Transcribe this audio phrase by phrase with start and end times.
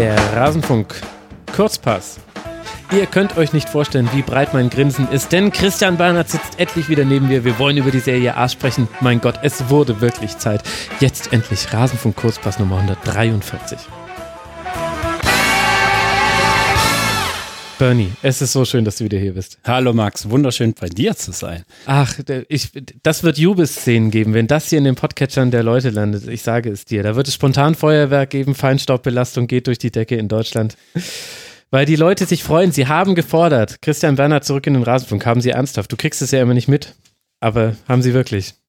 [0.00, 0.94] Der Rasenfunk
[1.54, 2.20] Kurzpass.
[2.90, 6.88] Ihr könnt euch nicht vorstellen, wie breit mein Grinsen ist, denn Christian Bernhard sitzt endlich
[6.88, 7.44] wieder neben mir.
[7.44, 8.88] Wir wollen über die Serie A sprechen.
[9.02, 10.62] Mein Gott, es wurde wirklich Zeit.
[11.00, 13.78] Jetzt endlich Rasenfunk Kurzpass Nummer 143.
[17.80, 19.58] Bernie, es ist so schön, dass du wieder hier bist.
[19.64, 21.64] Hallo Max, wunderschön bei dir zu sein.
[21.86, 22.14] Ach,
[22.48, 22.72] ich,
[23.02, 26.28] das wird Jubelszenen geben, wenn das hier in den Podcatchern der Leute landet.
[26.28, 27.02] Ich sage es dir.
[27.02, 30.76] Da wird es spontan Feuerwerk geben, Feinstaubbelastung geht durch die Decke in Deutschland.
[31.70, 33.80] Weil die Leute sich freuen, sie haben gefordert.
[33.80, 35.90] Christian Werner zurück in den Rasenfunk, haben sie ernsthaft.
[35.90, 36.96] Du kriegst es ja immer nicht mit,
[37.40, 38.59] aber haben sie wirklich.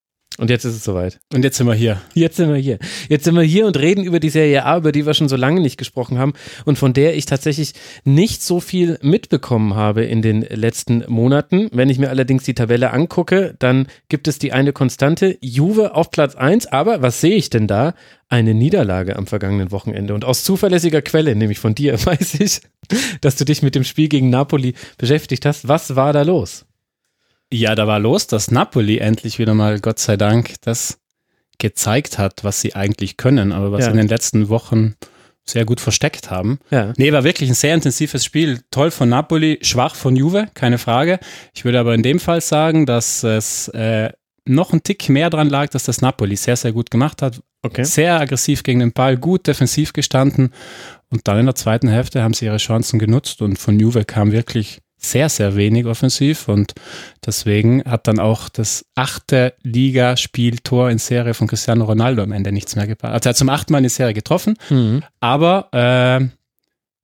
[0.42, 1.20] Und jetzt ist es soweit.
[1.36, 2.02] Und jetzt sind wir hier.
[2.16, 2.80] Jetzt sind wir hier.
[3.10, 5.36] Jetzt sind wir hier und reden über die Serie A, über die wir schon so
[5.36, 6.34] lange nicht gesprochen haben
[6.66, 7.74] und von der ich tatsächlich
[8.06, 11.70] nicht so viel mitbekommen habe in den letzten Monaten.
[11.72, 16.10] Wenn ich mir allerdings die Tabelle angucke, dann gibt es die eine Konstante, Juve auf
[16.10, 17.94] Platz 1, aber was sehe ich denn da?
[18.28, 20.16] Eine Niederlage am vergangenen Wochenende.
[20.16, 22.62] Und aus zuverlässiger Quelle, nämlich von dir, weiß ich,
[23.22, 25.68] dass du dich mit dem Spiel gegen Napoli beschäftigt hast.
[25.68, 26.66] Was war da los?
[27.52, 31.00] Ja, da war los, dass Napoli endlich wieder mal, Gott sei Dank, das
[31.58, 33.86] gezeigt hat, was sie eigentlich können, aber was ja.
[33.86, 34.96] sie in den letzten Wochen
[35.46, 36.60] sehr gut versteckt haben.
[36.70, 36.94] Ja.
[36.98, 38.62] Nee, war wirklich ein sehr intensives Spiel.
[38.72, 41.20] Toll von Napoli, schwach von Juve, keine Frage.
[41.54, 44.12] Ich würde aber in dem Fall sagen, dass es äh,
[44.46, 47.42] noch ein Tick mehr dran lag, dass das Napoli sehr, sehr gut gemacht hat.
[47.64, 47.84] Okay.
[47.84, 50.52] Sehr aggressiv gegen den Ball, gut defensiv gestanden.
[51.10, 54.32] Und dann in der zweiten Hälfte haben sie ihre Chancen genutzt und von Juve kam
[54.32, 56.74] wirklich sehr, sehr wenig offensiv und
[57.26, 62.76] deswegen hat dann auch das achte Ligaspieltor in Serie von Cristiano Ronaldo am Ende nichts
[62.76, 63.14] mehr gebracht.
[63.14, 65.04] Also er hat zum achten Mal in Serie getroffen, mhm.
[65.20, 66.28] aber äh,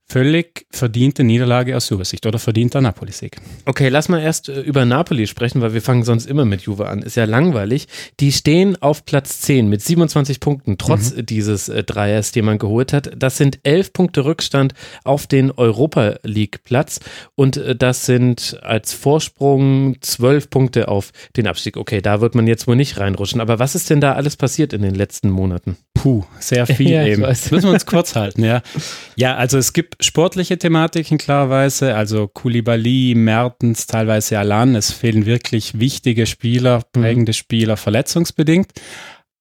[0.09, 3.37] völlig verdiente Niederlage aus Juve-Sicht oder verdienter Napoli-Sieg.
[3.65, 6.87] Okay, lass mal erst äh, über Napoli sprechen, weil wir fangen sonst immer mit Juve
[6.87, 7.01] an.
[7.01, 7.87] Ist ja langweilig.
[8.21, 11.25] Die stehen auf Platz 10 mit 27 Punkten, trotz mhm.
[11.25, 13.11] dieses äh, Dreiers, den man geholt hat.
[13.17, 14.73] Das sind 11 Punkte Rückstand
[15.03, 17.01] auf den Europa League-Platz
[17.35, 21.75] und äh, das sind als Vorsprung 12 Punkte auf den Abstieg.
[21.75, 23.41] Okay, da wird man jetzt wohl nicht reinrutschen.
[23.41, 25.75] Aber was ist denn da alles passiert in den letzten Monaten?
[25.93, 27.23] Puh, sehr viel ja, eben.
[27.23, 28.61] Müssen wir uns kurz halten, ja.
[29.15, 34.75] Ja, also es gibt sportliche Thematiken klarerweise, also Koulibaly, Mertens, teilweise Alan.
[34.75, 37.01] Es fehlen wirklich wichtige Spieler, mhm.
[37.01, 38.71] prägende Spieler, verletzungsbedingt.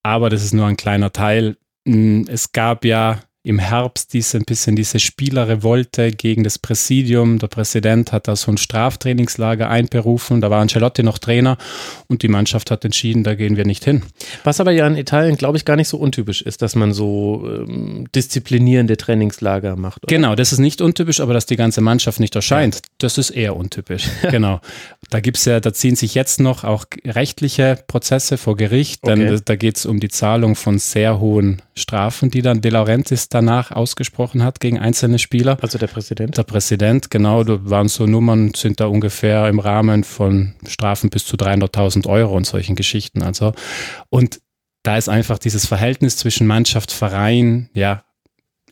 [0.03, 1.56] Aber das ist nur ein kleiner Teil.
[1.87, 7.39] Hm, es gab ja im Herbst diese, ein bisschen diese Spielerrevolte gegen das Präsidium.
[7.39, 10.41] Der Präsident hat da so ein Straftrainingslager einberufen.
[10.41, 11.57] Da war Ancelotti noch Trainer
[12.09, 14.03] und die Mannschaft hat entschieden, da gehen wir nicht hin.
[14.43, 17.45] Was aber ja in Italien, glaube ich, gar nicht so untypisch ist, dass man so
[17.47, 20.03] ähm, disziplinierende Trainingslager macht.
[20.03, 20.15] Oder?
[20.15, 22.81] Genau, das ist nicht untypisch, aber dass die ganze Mannschaft nicht erscheint, ja.
[22.99, 24.09] das ist eher untypisch.
[24.31, 24.61] genau.
[25.11, 29.31] Da gibt's ja, da ziehen sich jetzt noch auch rechtliche Prozesse vor Gericht, denn okay.
[29.37, 33.28] da, da geht es um die Zahlung von sehr hohen Strafen, die dann De Laurentiis
[33.28, 35.59] danach ausgesprochen hat gegen einzelne Spieler.
[35.62, 36.37] Also der Präsident?
[36.37, 37.45] Der Präsident, genau.
[37.45, 42.37] Da waren so Nummern, sind da ungefähr im Rahmen von Strafen bis zu 300.000 Euro
[42.37, 43.22] und solchen Geschichten.
[43.22, 43.53] Also,
[44.11, 44.41] und
[44.83, 48.05] da ist einfach dieses Verhältnis zwischen Mannschaft, Verein, ja,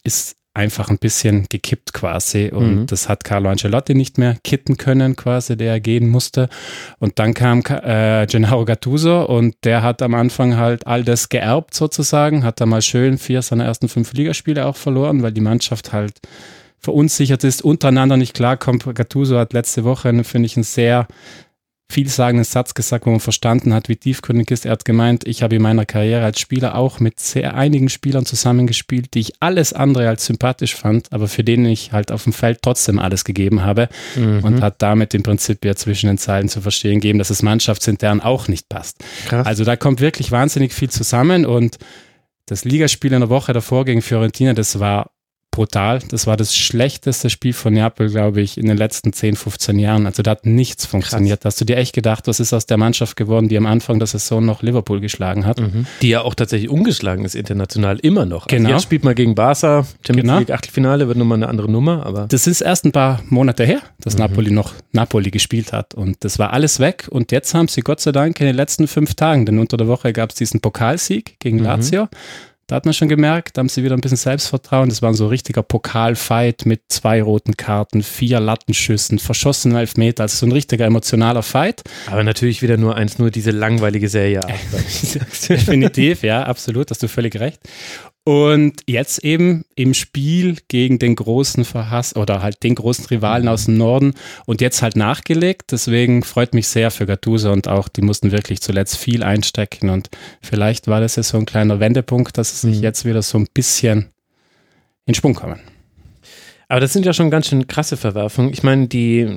[0.03, 2.51] ist einfach ein bisschen gekippt quasi.
[2.53, 2.87] Und mhm.
[2.87, 6.49] das hat Carlo Ancelotti nicht mehr kitten können, quasi, der gehen musste.
[7.01, 11.75] Und dann kam äh, Gennaro Gattuso und der hat am Anfang halt all das geerbt
[11.75, 15.93] sozusagen, hat da mal schön vier seiner ersten fünf Ligaspiele auch verloren, weil die Mannschaft
[15.93, 16.21] halt
[16.79, 18.85] verunsichert ist, untereinander nicht klarkommt.
[18.95, 21.09] Gattuso hat letzte Woche, finde ich, ein sehr
[21.91, 24.65] vielsagenden Satz gesagt, wo man verstanden hat, wie tiefgründig ist.
[24.65, 28.25] Er hat gemeint, ich habe in meiner Karriere als Spieler auch mit sehr einigen Spielern
[28.27, 32.33] zusammengespielt, die ich alles andere als sympathisch fand, aber für denen ich halt auf dem
[32.33, 34.41] Feld trotzdem alles gegeben habe mhm.
[34.43, 38.21] und hat damit im Prinzip ja zwischen den Zeilen zu verstehen gegeben, dass es mannschaftsintern
[38.21, 39.05] auch nicht passt.
[39.27, 39.47] Krass.
[39.47, 41.78] Also da kommt wirklich wahnsinnig viel zusammen und
[42.47, 45.11] das Ligaspiel in der Woche davor gegen Fiorentina, das war
[45.55, 46.01] brutal.
[46.09, 50.07] Das war das schlechteste Spiel von Neapel, glaube ich, in den letzten 10, 15 Jahren.
[50.07, 51.43] Also da hat nichts funktioniert.
[51.43, 51.55] Krass.
[51.55, 54.06] Hast du dir echt gedacht, was ist aus der Mannschaft geworden, die am Anfang der
[54.06, 55.61] Saison noch Liverpool geschlagen hat?
[55.61, 55.87] Mhm.
[56.03, 58.47] Die ja auch tatsächlich ungeschlagen ist international, immer noch.
[58.47, 58.71] Also genau.
[58.71, 60.39] jetzt spielt man gegen Barca, Champions genau.
[60.41, 62.05] League Achtelfinale, wird nochmal eine andere Nummer.
[62.05, 64.21] Aber das ist erst ein paar Monate her, dass mhm.
[64.21, 65.95] Napoli noch Napoli gespielt hat.
[65.95, 67.07] Und das war alles weg.
[67.11, 69.87] Und jetzt haben sie Gott sei Dank in den letzten fünf Tagen, denn unter der
[69.87, 71.67] Woche gab es diesen Pokalsieg gegen mhm.
[72.66, 74.88] Da hat man schon gemerkt, da haben sie wieder ein bisschen Selbstvertrauen.
[74.88, 80.22] Das war so ein richtiger Pokalfight mit zwei roten Karten, vier Lattenschüssen, verschossenen Elfmeter.
[80.22, 81.82] Also so ein richtiger emotionaler Fight.
[82.11, 84.40] Aber natürlich wieder nur eins, nur diese langweilige Serie.
[85.49, 87.61] Definitiv, ja, absolut, hast du völlig recht.
[88.26, 93.67] Und jetzt eben im Spiel gegen den großen Verhass oder halt den großen Rivalen aus
[93.67, 94.15] dem Norden
[94.47, 95.73] und jetzt halt nachgelegt.
[95.73, 100.09] Deswegen freut mich sehr für Gattuso und auch, die mussten wirklich zuletzt viel einstecken und
[100.41, 102.85] vielleicht war das ja so ein kleiner Wendepunkt, dass sie sich mhm.
[102.85, 104.11] jetzt wieder so ein bisschen
[105.05, 105.61] in Schwung kommen.
[106.75, 108.53] Aber das sind ja schon ganz schön krasse Verwerfungen.
[108.53, 109.29] Ich meine, die,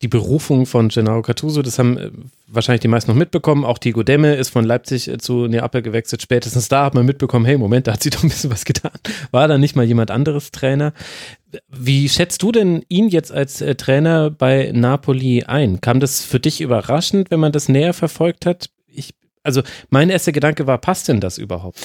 [0.00, 2.10] die Berufung von Gennaro Gattuso, das haben äh,
[2.46, 3.66] wahrscheinlich die meisten noch mitbekommen.
[3.66, 6.22] Auch Diego Demme ist von Leipzig äh, zu Neapel gewechselt.
[6.22, 8.92] Spätestens da hat man mitbekommen, hey, Moment, da hat sie doch ein bisschen was getan.
[9.30, 10.94] War da nicht mal jemand anderes Trainer?
[11.68, 15.82] Wie schätzt du denn ihn jetzt als äh, Trainer bei Napoli ein?
[15.82, 18.70] Kam das für dich überraschend, wenn man das näher verfolgt hat?
[18.86, 19.10] Ich,
[19.42, 21.78] also mein erster Gedanke war, passt denn das überhaupt?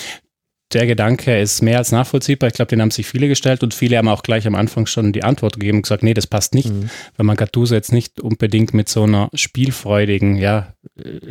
[0.74, 2.48] Der Gedanke ist mehr als nachvollziehbar.
[2.48, 5.12] Ich glaube, den haben sich viele gestellt und viele haben auch gleich am Anfang schon
[5.12, 6.90] die Antwort gegeben und gesagt, nee, das passt nicht, mhm.
[7.18, 10.74] weil man Gattuso jetzt nicht unbedingt mit so einer spielfreudigen, ja,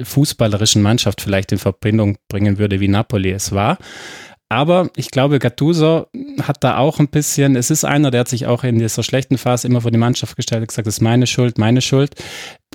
[0.03, 3.79] fußballerischen Mannschaft vielleicht in Verbindung bringen würde, wie Napoli es war.
[4.51, 6.07] Aber ich glaube, Gattuso
[6.43, 9.37] hat da auch ein bisschen, es ist einer, der hat sich auch in dieser schlechten
[9.37, 12.15] Phase immer vor die Mannschaft gestellt und gesagt, das ist meine Schuld, meine Schuld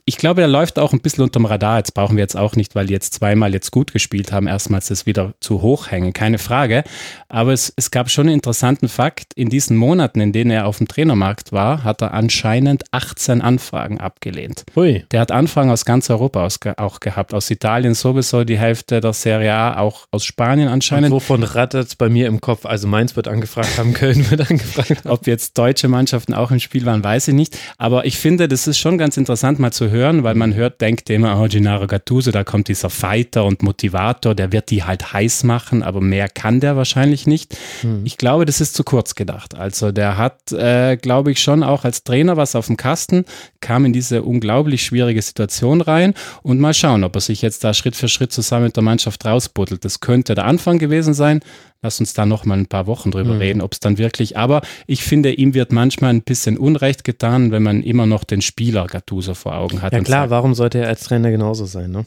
[0.05, 1.77] ich glaube, er läuft auch ein bisschen unterm Radar.
[1.77, 4.87] Jetzt brauchen wir jetzt auch nicht, weil die jetzt zweimal jetzt gut gespielt haben, erstmals
[4.87, 6.83] das wieder zu hoch hängen, keine Frage.
[7.29, 9.33] Aber es, es gab schon einen interessanten Fakt.
[9.35, 14.01] In diesen Monaten, in denen er auf dem Trainermarkt war, hat er anscheinend 18 Anfragen
[14.01, 14.65] abgelehnt.
[14.75, 15.05] Hui.
[15.11, 17.33] Der hat Anfragen aus ganz Europa aus, auch gehabt.
[17.33, 21.11] Aus Italien sowieso die Hälfte der Serie A, auch aus Spanien anscheinend.
[21.11, 22.65] Und wovon rattert es bei mir im Kopf?
[22.65, 25.09] Also Mainz wird angefragt haben, Köln wird angefragt haben.
[25.09, 27.57] Ob jetzt deutsche Mannschaften auch im Spiel waren, weiß ich nicht.
[27.77, 31.09] Aber ich finde, das ist schon ganz interessant mal zu hören, weil man hört, denkt
[31.09, 35.43] immer, oh, Gennaro Gattuso, da kommt dieser Fighter und Motivator, der wird die halt heiß
[35.43, 37.57] machen, aber mehr kann der wahrscheinlich nicht.
[37.81, 38.01] Hm.
[38.05, 39.55] Ich glaube, das ist zu kurz gedacht.
[39.55, 43.25] Also der hat, äh, glaube ich, schon auch als Trainer was auf dem Kasten,
[43.61, 47.73] kam in diese unglaublich schwierige Situation rein und mal schauen, ob er sich jetzt da
[47.73, 49.85] Schritt für Schritt zusammen mit der Mannschaft rausbuddelt.
[49.85, 51.41] Das könnte der Anfang gewesen sein.
[51.83, 53.39] Lass uns da noch mal ein paar Wochen drüber mhm.
[53.39, 54.37] reden, ob es dann wirklich.
[54.37, 58.41] Aber ich finde, ihm wird manchmal ein bisschen Unrecht getan, wenn man immer noch den
[58.41, 59.91] Spieler Gattuso vor Augen hat.
[59.91, 62.05] Ja klar, sagt, warum sollte er als Trainer genauso sein, ne?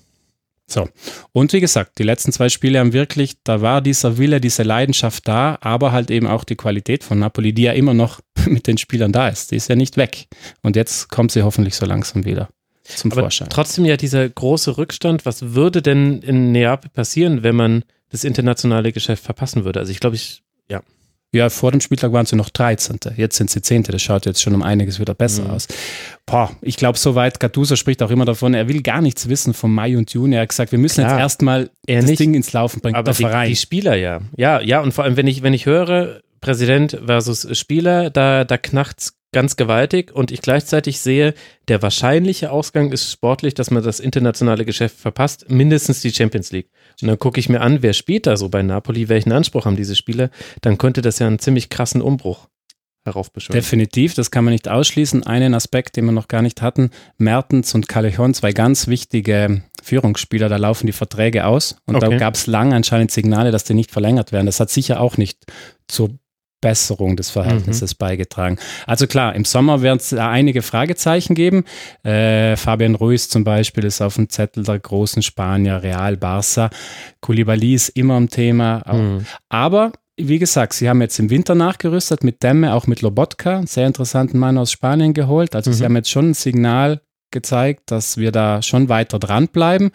[0.68, 0.88] So,
[1.30, 5.28] und wie gesagt, die letzten zwei Spiele haben wirklich, da war dieser Wille, diese Leidenschaft
[5.28, 8.78] da, aber halt eben auch die Qualität von Napoli, die ja immer noch mit den
[8.78, 9.52] Spielern da ist.
[9.52, 10.26] Die ist ja nicht weg.
[10.62, 12.48] Und jetzt kommt sie hoffentlich so langsam wieder
[12.82, 13.48] zum aber Vorschein.
[13.50, 15.26] Trotzdem ja dieser große Rückstand.
[15.26, 19.80] Was würde denn in Neapel passieren, wenn man das internationale Geschäft verpassen würde.
[19.80, 20.82] Also ich glaube, ich, ja.
[21.32, 22.98] Ja, vor dem Spieltag waren sie noch 13.
[23.16, 23.82] Jetzt sind sie 10.
[23.84, 25.50] Das schaut jetzt schon um einiges wieder besser mhm.
[25.50, 25.68] aus.
[26.24, 29.74] Boah, ich glaube, soweit, Gattuso spricht auch immer davon, er will gar nichts wissen vom
[29.74, 30.36] Mai und Juni.
[30.36, 32.96] Er hat gesagt, wir müssen Klar, jetzt erstmal das nicht, Ding ins Laufen bringen.
[32.96, 34.20] Aber die, die, Spieler ja.
[34.36, 38.56] Ja, ja, und vor allem, wenn ich, wenn ich höre, Präsident versus Spieler, da, da
[38.56, 41.34] knacht's ganz gewaltig und ich gleichzeitig sehe,
[41.68, 46.70] der wahrscheinliche Ausgang ist sportlich, dass man das internationale Geschäft verpasst, mindestens die Champions League.
[47.02, 49.76] Und dann gucke ich mir an, wer spielt da so bei Napoli, welchen Anspruch haben
[49.76, 50.30] diese Spieler,
[50.62, 52.48] dann könnte das ja einen ziemlich krassen Umbruch
[53.04, 53.60] heraufbeschwören.
[53.60, 55.22] Definitiv, das kann man nicht ausschließen.
[55.24, 60.48] Einen Aspekt, den wir noch gar nicht hatten, Mertens und Callejon, zwei ganz wichtige Führungsspieler,
[60.48, 62.10] da laufen die Verträge aus und okay.
[62.10, 64.46] da gab es lang anscheinend Signale, dass die nicht verlängert werden.
[64.46, 65.38] Das hat sicher auch nicht
[65.86, 66.10] zur
[66.60, 67.98] Besserung des Verhältnisses mhm.
[67.98, 68.58] beigetragen.
[68.86, 71.64] Also klar, im Sommer werden es einige Fragezeichen geben.
[72.02, 76.70] Äh, Fabian Ruiz zum Beispiel ist auf dem Zettel der großen Spanier, Real, Barça.
[77.20, 78.82] Koulibaly ist immer ein Thema.
[78.90, 79.26] Mhm.
[79.48, 83.66] Aber wie gesagt, sie haben jetzt im Winter nachgerüstet mit Demme, auch mit Lobotka, einen
[83.66, 85.54] sehr interessanten Mann aus Spanien geholt.
[85.54, 85.74] Also mhm.
[85.74, 89.90] sie haben jetzt schon ein Signal gezeigt, dass wir da schon weiter dranbleiben.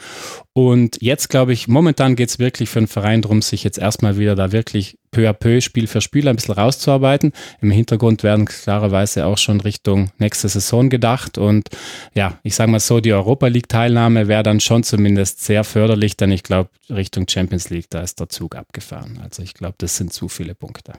[0.54, 4.18] Und jetzt glaube ich, momentan geht es wirklich für den Verein darum, sich jetzt erstmal
[4.18, 7.32] wieder da wirklich peu à peu, Spiel für Spiel ein bisschen rauszuarbeiten.
[7.62, 11.38] Im Hintergrund werden klarerweise auch schon Richtung nächste Saison gedacht.
[11.38, 11.70] Und
[12.14, 16.32] ja, ich sage mal so, die Europa League-Teilnahme wäre dann schon zumindest sehr förderlich, denn
[16.32, 19.20] ich glaube, Richtung Champions League, da ist der Zug abgefahren.
[19.24, 20.94] Also ich glaube, das sind zu viele Punkte.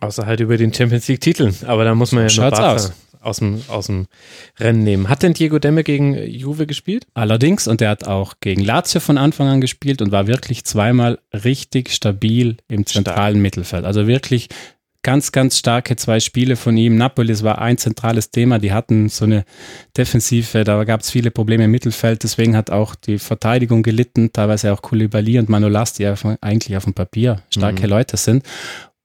[0.00, 1.52] Außer halt über den Champions League-Titel.
[1.66, 4.06] Aber da muss man ja noch Barca, aus aus dem, aus dem
[4.58, 5.08] Rennen nehmen.
[5.08, 7.06] Hat denn Diego Demme gegen Juve gespielt?
[7.14, 11.18] Allerdings, und er hat auch gegen Lazio von Anfang an gespielt und war wirklich zweimal
[11.32, 13.42] richtig stabil im zentralen Stark.
[13.42, 13.84] Mittelfeld.
[13.84, 14.48] Also wirklich
[15.02, 16.96] ganz, ganz starke zwei Spiele von ihm.
[16.96, 18.58] Napolis war ein zentrales Thema.
[18.58, 19.44] Die hatten so eine
[19.96, 22.24] Defensive, da gab es viele Probleme im Mittelfeld.
[22.24, 26.94] Deswegen hat auch die Verteidigung gelitten, teilweise auch Koulibaly und Manolas, die eigentlich auf dem
[26.94, 27.90] Papier starke mhm.
[27.90, 28.44] Leute sind.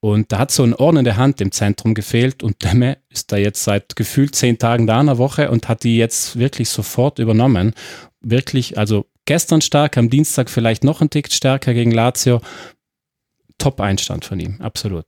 [0.03, 3.31] Und da hat so ein Ohren in der Hand im Zentrum gefehlt und Demme ist
[3.31, 6.67] da jetzt seit gefühlt zehn Tagen da in der Woche und hat die jetzt wirklich
[6.67, 7.73] sofort übernommen.
[8.19, 12.41] Wirklich, also gestern stark, am Dienstag vielleicht noch ein Tick stärker gegen Lazio.
[13.59, 15.05] Top-Einstand von ihm, absolut.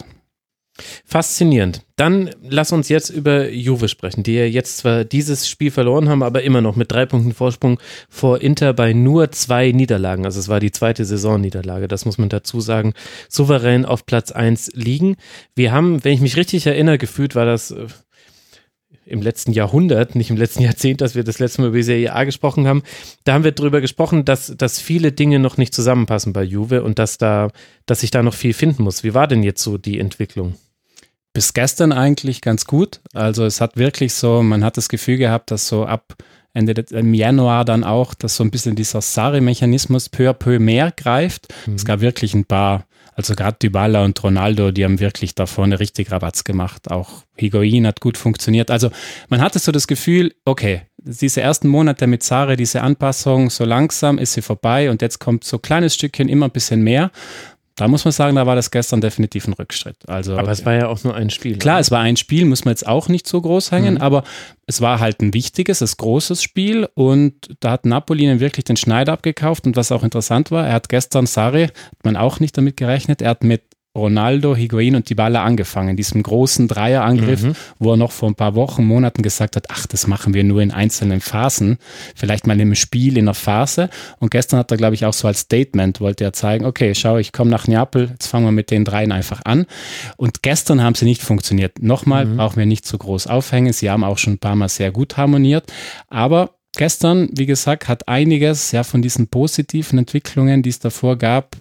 [1.05, 1.83] Faszinierend.
[1.95, 6.21] Dann lass uns jetzt über Juve sprechen, die ja jetzt zwar dieses Spiel verloren haben,
[6.21, 7.79] aber immer noch mit drei Punkten Vorsprung
[8.09, 10.25] vor Inter bei nur zwei Niederlagen.
[10.25, 12.93] Also es war die zweite Saisonniederlage, das muss man dazu sagen.
[13.29, 15.15] Souverän auf Platz eins liegen.
[15.55, 17.87] Wir haben, wenn ich mich richtig erinnere, gefühlt war das äh,
[19.05, 22.25] im letzten Jahrhundert, nicht im letzten Jahrzehnt, dass wir das letzte Mal über Serie A
[22.25, 22.83] gesprochen haben,
[23.23, 26.99] da haben wir darüber gesprochen, dass, dass viele Dinge noch nicht zusammenpassen bei Juve und
[26.99, 27.51] dass da,
[27.85, 29.05] dass sich da noch viel finden muss.
[29.05, 30.55] Wie war denn jetzt so die Entwicklung?
[31.35, 33.01] Bis gestern eigentlich ganz gut.
[33.13, 36.15] Also es hat wirklich so, man hat das Gefühl gehabt, dass so ab
[36.53, 40.59] Ende des, im Januar dann auch, dass so ein bisschen dieser Sari-Mechanismus peu à peu
[40.59, 41.53] mehr greift.
[41.67, 41.75] Mhm.
[41.75, 45.77] Es gab wirklich ein paar, also gerade Dybala und Ronaldo, die haben wirklich da vorne
[45.81, 46.89] richtig Rabatz gemacht.
[46.89, 48.71] Auch Higuain hat gut funktioniert.
[48.71, 48.89] Also
[49.27, 54.17] man hatte so das Gefühl, okay, diese ersten Monate mit Sari, diese Anpassung, so langsam
[54.17, 57.11] ist sie vorbei und jetzt kommt so ein kleines Stückchen immer ein bisschen mehr
[57.75, 59.97] da muss man sagen, da war das gestern definitiv ein Rückschritt.
[60.07, 61.57] Also, aber es war ja auch nur ein Spiel.
[61.57, 61.81] Klar, oder?
[61.81, 64.01] es war ein Spiel, muss man jetzt auch nicht so groß hängen, mhm.
[64.01, 64.23] aber
[64.65, 68.77] es war halt ein wichtiges, ein großes Spiel und da hat Napoli ihnen wirklich den
[68.77, 72.57] Schneider abgekauft und was auch interessant war, er hat gestern Sarri, hat man auch nicht
[72.57, 73.63] damit gerechnet, er hat mit
[73.95, 77.55] Ronaldo, Higuain und Dybala angefangen, diesem großen Dreierangriff, mhm.
[77.79, 80.61] wo er noch vor ein paar Wochen, Monaten gesagt hat, ach, das machen wir nur
[80.61, 81.77] in einzelnen Phasen,
[82.15, 83.89] vielleicht mal im Spiel in einer Phase.
[84.19, 87.17] Und gestern hat er, glaube ich, auch so als Statement, wollte er zeigen, okay, schau,
[87.17, 89.65] ich komme nach Neapel, jetzt fangen wir mit den dreien einfach an.
[90.17, 91.81] Und gestern haben sie nicht funktioniert.
[91.81, 92.37] Nochmal, mhm.
[92.37, 95.17] brauchen wir nicht so groß aufhängen, sie haben auch schon ein paar Mal sehr gut
[95.17, 95.71] harmoniert,
[96.09, 101.55] aber Gestern, wie gesagt, hat einiges ja von diesen positiven Entwicklungen, die es davor gab,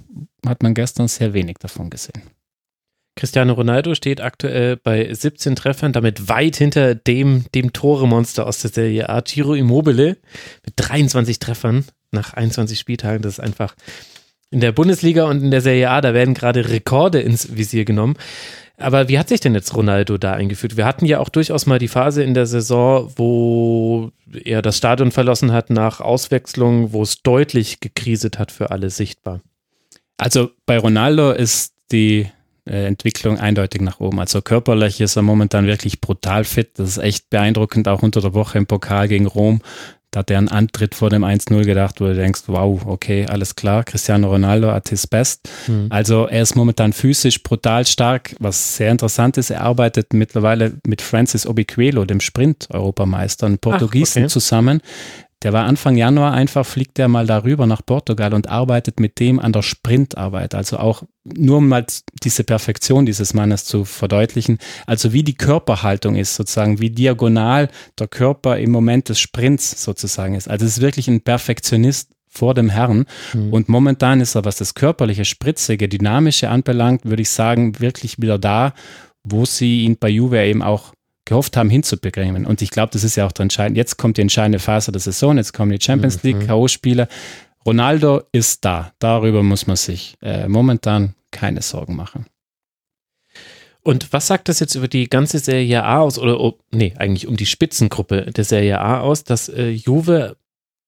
[0.49, 2.23] hat man gestern sehr wenig davon gesehen.
[3.17, 8.73] Cristiano Ronaldo steht aktuell bei 17 Treffern, damit weit hinter dem, dem Tore-Monster aus der
[8.73, 10.17] Serie A, Giro Immobile,
[10.65, 13.23] mit 23 Treffern nach 21 Spieltagen.
[13.23, 13.77] Das ist einfach
[14.51, 18.17] in der Bundesliga und in der Serie A, da werden gerade Rekorde ins Visier genommen.
[18.77, 20.77] Aber wie hat sich denn jetzt Ronaldo da eingeführt?
[20.77, 24.11] Wir hatten ja auch durchaus mal die Phase in der Saison, wo
[24.45, 29.41] er das Stadion verlassen hat nach Auswechslung, wo es deutlich gekriselt hat für alle sichtbar.
[30.17, 32.29] Also bei Ronaldo ist die
[32.67, 34.21] äh, Entwicklung eindeutig nach oben.
[34.21, 36.79] Also körperlich ist er momentan wirklich brutal fit.
[36.79, 39.61] Das ist echt beeindruckend, auch unter der Woche im Pokal gegen Rom.
[40.15, 43.57] Da hat er einen Antritt vor dem 1-0 gedacht, wo du denkst, wow, okay, alles
[43.57, 45.49] klar, Cristiano Ronaldo at his best.
[45.67, 45.89] Mhm.
[45.91, 49.51] Also er ist momentan physisch brutal stark, was sehr interessant ist.
[49.51, 54.33] Er arbeitet mittlerweile mit Francis Obiquelo, dem Sprint-Europameister, einem Portugiesen Ach, okay.
[54.33, 54.83] zusammen,
[55.45, 59.39] der war Anfang Januar einfach, fliegt der mal darüber nach Portugal und arbeitet mit dem
[59.39, 60.55] an der Sprintarbeit.
[60.55, 61.85] Also auch nur um mal
[62.23, 64.59] diese Perfektion dieses Mannes zu verdeutlichen.
[64.87, 70.35] Also wie die Körperhaltung ist sozusagen, wie diagonal der Körper im Moment des Sprints sozusagen
[70.35, 70.49] ist.
[70.49, 73.05] Also es ist wirklich ein Perfektionist vor dem Herrn.
[73.35, 73.53] Mhm.
[73.53, 78.39] Und momentan ist er, was das körperliche, spritzige, dynamische anbelangt, würde ich sagen, wirklich wieder
[78.39, 78.73] da,
[79.25, 80.95] wo sie ihn bei Juve eben auch
[81.25, 82.47] gehofft haben hinzubekommen.
[82.47, 83.79] Und ich glaube, das ist ja auch der entscheidende.
[83.79, 86.47] Jetzt kommt die entscheidende Phase der Saison, jetzt kommen die Champions League, mhm.
[86.47, 87.09] K.O.-Spiele.
[87.67, 88.93] Ronaldo ist da.
[88.99, 92.27] Darüber muss man sich äh, momentan keine Sorgen machen.
[93.83, 97.27] Und was sagt das jetzt über die ganze Serie A aus, oder oh, nee, eigentlich
[97.27, 100.37] um die Spitzengruppe der Serie A aus, dass äh, Juve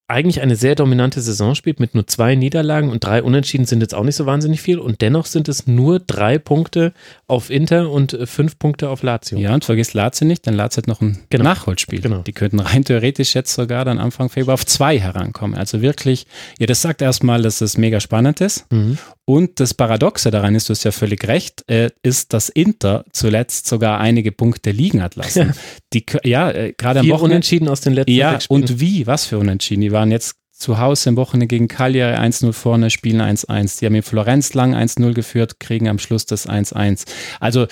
[0.09, 3.95] eigentlich eine sehr dominante Saison spielt mit nur zwei Niederlagen und drei Unentschieden sind jetzt
[3.95, 6.93] auch nicht so wahnsinnig viel und dennoch sind es nur drei Punkte
[7.27, 9.39] auf Inter und äh, fünf Punkte auf Lazio.
[9.39, 11.45] Ja, und vergiss Lazio nicht, denn Lazio hat noch ein genau.
[11.45, 12.01] Nachholspiel.
[12.01, 12.23] Genau.
[12.23, 15.59] Die könnten rein theoretisch jetzt sogar dann Anfang Februar auf zwei herankommen.
[15.59, 16.27] Also wirklich,
[16.59, 18.71] ja, das sagt erstmal, dass es mega spannend ist.
[18.71, 18.99] Mhm.
[19.29, 23.67] Und das Paradoxe daran ist, du hast ja völlig recht, äh, ist, dass Inter zuletzt
[23.67, 25.53] sogar einige Punkte liegen hat lassen.
[25.93, 27.35] Die, ja, äh, gerade am Wochenende.
[27.35, 29.07] Unentschieden aus den letzten Ja, und wie?
[29.09, 29.81] Was für Unentschieden?
[29.81, 33.81] Die waren jetzt zu Hause im Wochenende gegen Cagliari 1-0 vorne, spielen 1-1.
[33.81, 37.05] Die haben in Florenz lang 1-0 geführt, kriegen am Schluss das 1-1.
[37.41, 37.67] Also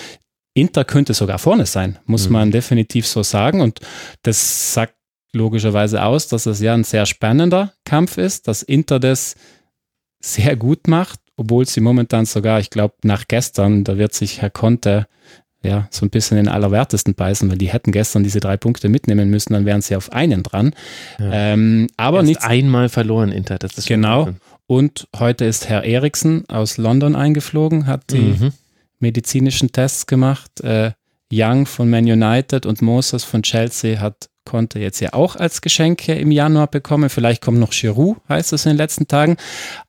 [0.53, 2.33] Inter könnte sogar vorne sein, muss mhm.
[2.33, 3.61] man definitiv so sagen.
[3.61, 3.79] Und
[4.23, 4.95] das sagt
[5.31, 9.35] logischerweise aus, dass es ja ein sehr spannender Kampf ist, dass Inter das
[10.21, 14.49] sehr gut macht, obwohl sie momentan sogar, ich glaube, nach gestern, da wird sich Herr
[14.49, 15.07] Conte
[15.65, 19.29] ja, so ein bisschen in allerwertesten beißen, weil die hätten gestern diese drei Punkte mitnehmen
[19.29, 20.73] müssen, dann wären sie auf einen dran.
[21.19, 21.31] Ja.
[21.31, 23.57] Ähm, aber nicht einmal verloren, Inter.
[23.57, 24.29] Das ist genau.
[24.67, 28.51] Und heute ist Herr Eriksen aus London eingeflogen, hat die mhm.
[28.99, 30.61] medizinischen Tests gemacht.
[30.61, 30.91] Äh,
[31.33, 36.13] Young von Man United und Moses von Chelsea hat konnte jetzt ja auch als Geschenke
[36.13, 37.09] im Januar bekommen.
[37.09, 39.37] Vielleicht kommt noch Giroud, heißt es in den letzten Tagen.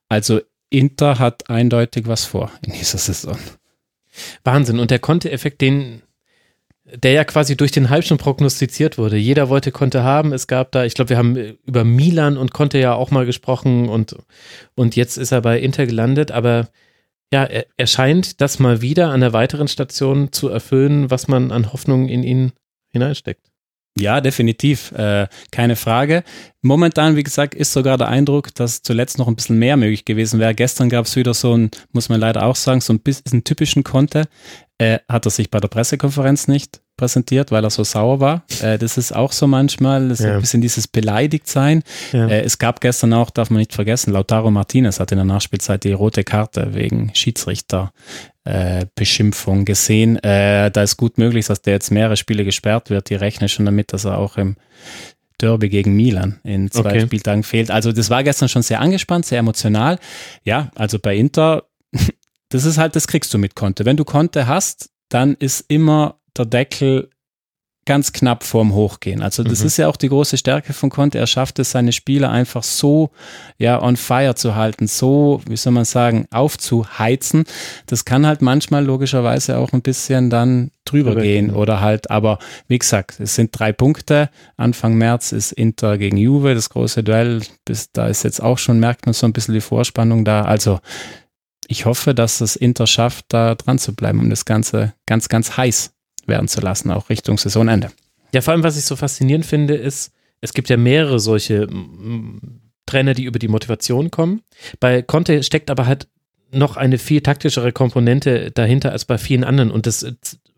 [0.08, 3.38] Also Inter hat eindeutig was vor in dieser Saison.
[4.44, 4.78] Wahnsinn.
[4.78, 6.02] Und der Konte-Effekt, den,
[6.84, 9.16] der ja quasi durch den Hype schon prognostiziert wurde.
[9.16, 10.32] Jeder wollte Konte haben.
[10.32, 13.88] Es gab da, ich glaube, wir haben über Milan und Konte ja auch mal gesprochen
[13.88, 14.16] und,
[14.74, 16.30] und jetzt ist er bei Inter gelandet.
[16.30, 16.68] Aber
[17.32, 21.52] ja, er, er scheint das mal wieder an der weiteren Station zu erfüllen, was man
[21.52, 22.52] an Hoffnung in ihn
[22.88, 23.50] hineinsteckt.
[23.98, 24.92] Ja, definitiv.
[24.92, 26.22] Äh, keine Frage.
[26.62, 30.38] Momentan, wie gesagt, ist sogar der Eindruck, dass zuletzt noch ein bisschen mehr möglich gewesen
[30.38, 30.54] wäre.
[30.54, 33.84] Gestern gab es wieder so ein, muss man leider auch sagen, so ein bisschen typischen
[33.84, 34.24] Konte.
[34.78, 38.44] Äh, hat er sich bei der Pressekonferenz nicht präsentiert, weil er so sauer war.
[38.60, 40.34] Äh, das ist auch so manchmal, das ist ja.
[40.34, 41.82] ein bisschen dieses Beleidigtsein.
[42.12, 42.28] Ja.
[42.28, 45.84] Äh, es gab gestern auch, darf man nicht vergessen, Lautaro Martinez hat in der Nachspielzeit
[45.84, 47.92] die rote Karte wegen Schiedsrichter
[48.46, 50.16] äh, Beschimpfung gesehen.
[50.22, 53.10] Äh, da ist gut möglich, dass der jetzt mehrere Spiele gesperrt wird.
[53.10, 54.56] Die rechnen schon damit, dass er auch im
[55.38, 57.00] Derby gegen Milan in zwei okay.
[57.00, 57.70] Spieltagen fehlt.
[57.70, 59.98] Also das war gestern schon sehr angespannt, sehr emotional.
[60.44, 61.64] Ja, also bei Inter,
[62.48, 63.84] das ist halt, das kriegst du mit Konte.
[63.84, 67.10] Wenn du Konte hast, dann ist immer der Deckel
[67.86, 69.22] ganz knapp vorm Hochgehen.
[69.22, 69.66] Also das mhm.
[69.66, 71.18] ist ja auch die große Stärke von Conte.
[71.18, 73.10] Er schafft es, seine Spieler einfach so
[73.58, 77.44] ja on fire zu halten, so, wie soll man sagen, aufzuheizen.
[77.86, 82.38] Das kann halt manchmal logischerweise auch ein bisschen dann drüber Direkt, gehen oder halt, aber
[82.68, 84.30] wie gesagt, es sind drei Punkte.
[84.56, 87.40] Anfang März ist Inter gegen Juve, das große Duell.
[87.64, 90.42] Bis da ist jetzt auch schon, merkt man so ein bisschen die Vorspannung da.
[90.42, 90.80] Also
[91.68, 95.56] ich hoffe, dass das Inter schafft, da dran zu bleiben, um das Ganze ganz, ganz
[95.56, 95.95] heiß
[96.26, 97.90] werden zu lassen, auch Richtung Saisonende.
[98.32, 101.68] Ja, vor allem, was ich so faszinierend finde, ist, es gibt ja mehrere solche
[102.84, 104.42] Trainer, die über die Motivation kommen.
[104.80, 106.08] Bei Conte steckt aber halt
[106.52, 109.70] noch eine viel taktischere Komponente dahinter als bei vielen anderen.
[109.70, 110.06] Und das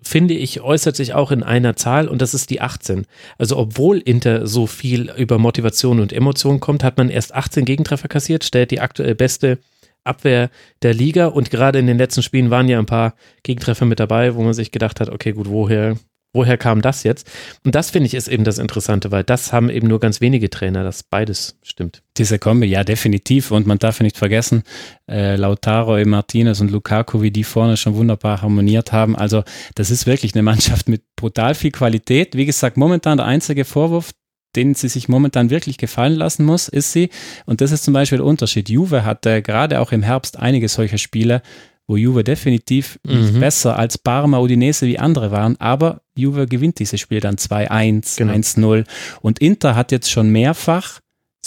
[0.02, 3.06] finde ich äußert sich auch in einer Zahl und das ist die 18.
[3.36, 8.08] Also obwohl Inter so viel über Motivation und Emotionen kommt, hat man erst 18 Gegentreffer
[8.08, 9.58] kassiert, stellt die aktuell beste
[10.04, 10.50] Abwehr
[10.82, 14.34] der Liga und gerade in den letzten Spielen waren ja ein paar Gegentreffer mit dabei,
[14.34, 15.96] wo man sich gedacht hat, okay, gut, woher,
[16.32, 17.30] woher kam das jetzt?
[17.64, 20.50] Und das finde ich ist eben das Interessante, weil das haben eben nur ganz wenige
[20.50, 22.02] Trainer, dass beides stimmt.
[22.16, 23.50] Diese Kombi, ja, definitiv.
[23.50, 24.62] Und man darf nicht vergessen,
[25.10, 29.16] äh, Lautaro, Martinez und Lukaku, wie die vorne schon wunderbar harmoniert haben.
[29.16, 29.42] Also,
[29.74, 32.36] das ist wirklich eine Mannschaft mit brutal viel Qualität.
[32.36, 34.10] Wie gesagt, momentan der einzige Vorwurf,
[34.58, 37.10] den sie sich momentan wirklich gefallen lassen muss, ist sie.
[37.46, 38.68] Und das ist zum Beispiel der Unterschied.
[38.68, 41.42] Juve hatte gerade auch im Herbst einige solcher Spiele,
[41.86, 43.38] wo Juve definitiv mhm.
[43.38, 48.32] besser als Parma, Udinese wie andere waren, aber Juve gewinnt dieses Spiel dann 2-1, genau.
[48.32, 48.84] 1-0
[49.22, 50.98] und Inter hat jetzt schon mehrfach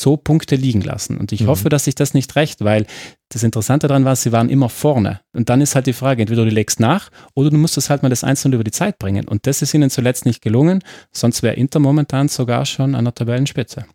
[0.02, 1.18] so Punkte liegen lassen.
[1.18, 1.48] Und ich mhm.
[1.48, 2.86] hoffe, dass sich das nicht recht, weil
[3.30, 5.22] das Interessante daran war, sie waren immer vorne.
[5.34, 8.04] Und dann ist halt die Frage, entweder du legst nach oder du musst es halt
[8.04, 9.28] mal das Einzelne über die Zeit bringen.
[9.28, 13.16] Und das ist ihnen zuletzt nicht gelungen, sonst wäre Inter momentan sogar schon an der
[13.16, 13.86] Tabellenspitze.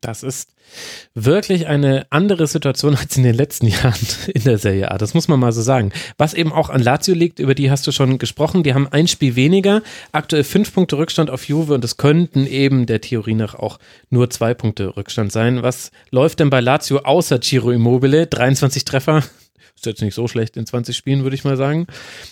[0.00, 0.48] Das ist
[1.14, 4.98] wirklich eine andere Situation als in den letzten Jahren in der Serie A.
[4.98, 5.92] Das muss man mal so sagen.
[6.16, 8.62] Was eben auch an Lazio liegt, über die hast du schon gesprochen.
[8.62, 9.82] Die haben ein Spiel weniger,
[10.12, 14.30] aktuell fünf Punkte Rückstand auf Juve und es könnten eben der Theorie nach auch nur
[14.30, 15.62] zwei Punkte Rückstand sein.
[15.62, 18.26] Was läuft denn bei Lazio außer Ciro Immobile?
[18.26, 19.22] 23 Treffer,
[19.80, 21.86] ist jetzt nicht so schlecht in 20 Spielen, würde ich mal sagen.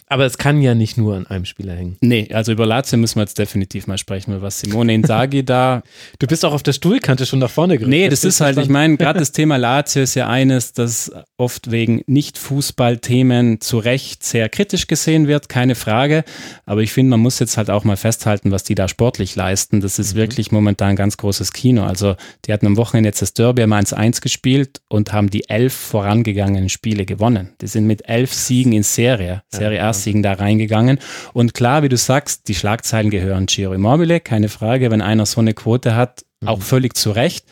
[0.07, 1.97] Aber es kann ja nicht nur an einem Spieler hängen.
[2.01, 5.83] Nee, also über Lazio müssen wir jetzt definitiv mal sprechen, weil was Simone Inzaghi da.
[6.19, 7.91] Du bist auch auf der Stuhlkante schon nach vorne gerückt.
[7.91, 11.13] Nee, das, das ist halt, ich meine, gerade das Thema Lazio ist ja eines, das
[11.37, 16.25] oft wegen Nicht-Fußball-Themen zu Recht sehr kritisch gesehen wird, keine Frage.
[16.67, 19.81] Aber ich finde, man muss jetzt halt auch mal festhalten, was die da sportlich leisten.
[19.81, 20.19] Das ist mhm.
[20.19, 21.85] wirklich momentan ein ganz großes Kino.
[21.85, 25.73] Also, die hatten am Wochenende jetzt das Derby am 1-1 gespielt und haben die elf
[25.73, 27.55] vorangegangenen Spiele gewonnen gewonnen.
[27.61, 30.99] Die sind mit elf Siegen in Serie, Serie A-Siegen da reingegangen.
[31.33, 34.91] Und klar, wie du sagst, die Schlagzeilen gehören Giro Immobile, keine Frage.
[34.91, 36.63] Wenn einer so eine Quote hat, auch mhm.
[36.63, 37.47] völlig zu Recht.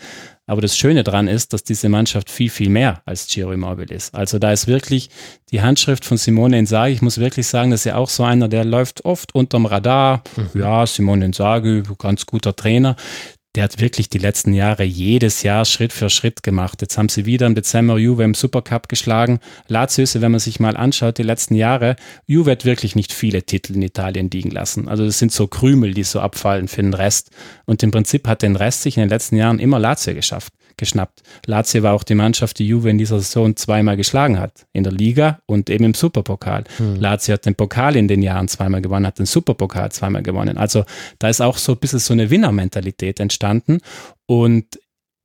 [0.48, 4.14] Aber das Schöne daran ist, dass diese Mannschaft viel, viel mehr als Giro Immobile ist.
[4.14, 5.10] Also da ist wirklich
[5.50, 6.92] die Handschrift von Simone Inzaghi.
[6.92, 10.22] Ich muss wirklich sagen, das ist ja auch so einer, der läuft oft unterm Radar.
[10.36, 10.60] Mhm.
[10.60, 12.94] Ja, Simone Inzaghi, ganz guter Trainer
[13.56, 16.82] der hat wirklich die letzten Jahre jedes Jahr Schritt für Schritt gemacht.
[16.82, 19.40] Jetzt haben sie wieder im Dezember Juve im Supercup geschlagen.
[19.66, 23.74] Lazio, wenn man sich mal anschaut, die letzten Jahre, Juve hat wirklich nicht viele Titel
[23.74, 24.88] in Italien liegen lassen.
[24.88, 27.30] Also das sind so Krümel, die so abfallen für den Rest.
[27.64, 31.22] Und im Prinzip hat den Rest sich in den letzten Jahren immer Lazio geschafft geschnappt.
[31.46, 34.66] Lazio war auch die Mannschaft, die Juve in dieser Saison zweimal geschlagen hat.
[34.72, 36.64] In der Liga und eben im Superpokal.
[36.76, 36.96] Hm.
[36.96, 40.58] Lazio hat den Pokal in den Jahren zweimal gewonnen, hat den Superpokal zweimal gewonnen.
[40.58, 40.84] Also
[41.18, 43.80] da ist auch so ein bisschen so eine Winnermentalität entstanden.
[44.26, 44.78] Und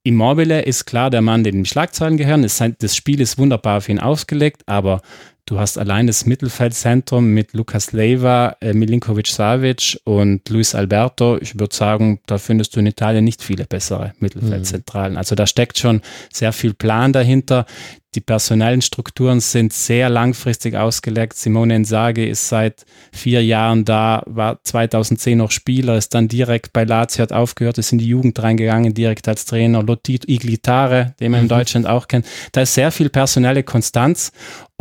[0.04, 2.42] Immobile ist klar der Mann, den die Schlagzeilen gehören.
[2.42, 5.00] Das Spiel ist wunderbar auf ihn ausgelegt, aber
[5.44, 11.36] Du hast allein das Mittelfeldzentrum mit Lukas Leiva, äh, Milinkovic Savic und Luis Alberto.
[11.38, 15.12] Ich würde sagen, da findest du in Italien nicht viele bessere Mittelfeldzentralen.
[15.12, 15.18] Mhm.
[15.18, 16.00] Also da steckt schon
[16.32, 17.66] sehr viel Plan dahinter.
[18.14, 21.34] Die personellen Strukturen sind sehr langfristig ausgelegt.
[21.34, 26.84] Simone Inzaghi ist seit vier Jahren da, war 2010 noch Spieler, ist dann direkt bei
[26.84, 29.82] Lazio, hat aufgehört, ist in die Jugend reingegangen, direkt als Trainer.
[29.82, 31.50] Lotit Iglitare, den man in mhm.
[31.50, 32.26] Deutschland auch kennt.
[32.52, 34.30] Da ist sehr viel personelle Konstanz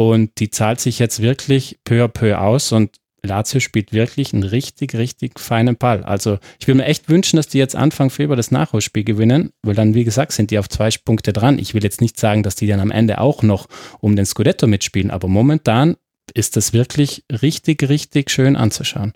[0.10, 4.44] und die zahlt sich jetzt wirklich peu à peu aus und Lazio spielt wirklich einen
[4.44, 6.04] richtig, richtig feinen Ball.
[6.04, 9.76] Also ich würde mir echt wünschen, dass die jetzt Anfang Februar das Nachholspiel gewinnen, weil
[9.76, 11.60] dann, wie gesagt, sind die auf zwei Punkte dran.
[11.60, 13.68] Ich will jetzt nicht sagen, dass die dann am Ende auch noch
[14.00, 15.98] um den Scudetto mitspielen, aber momentan
[16.34, 19.14] ist das wirklich richtig, richtig schön anzuschauen.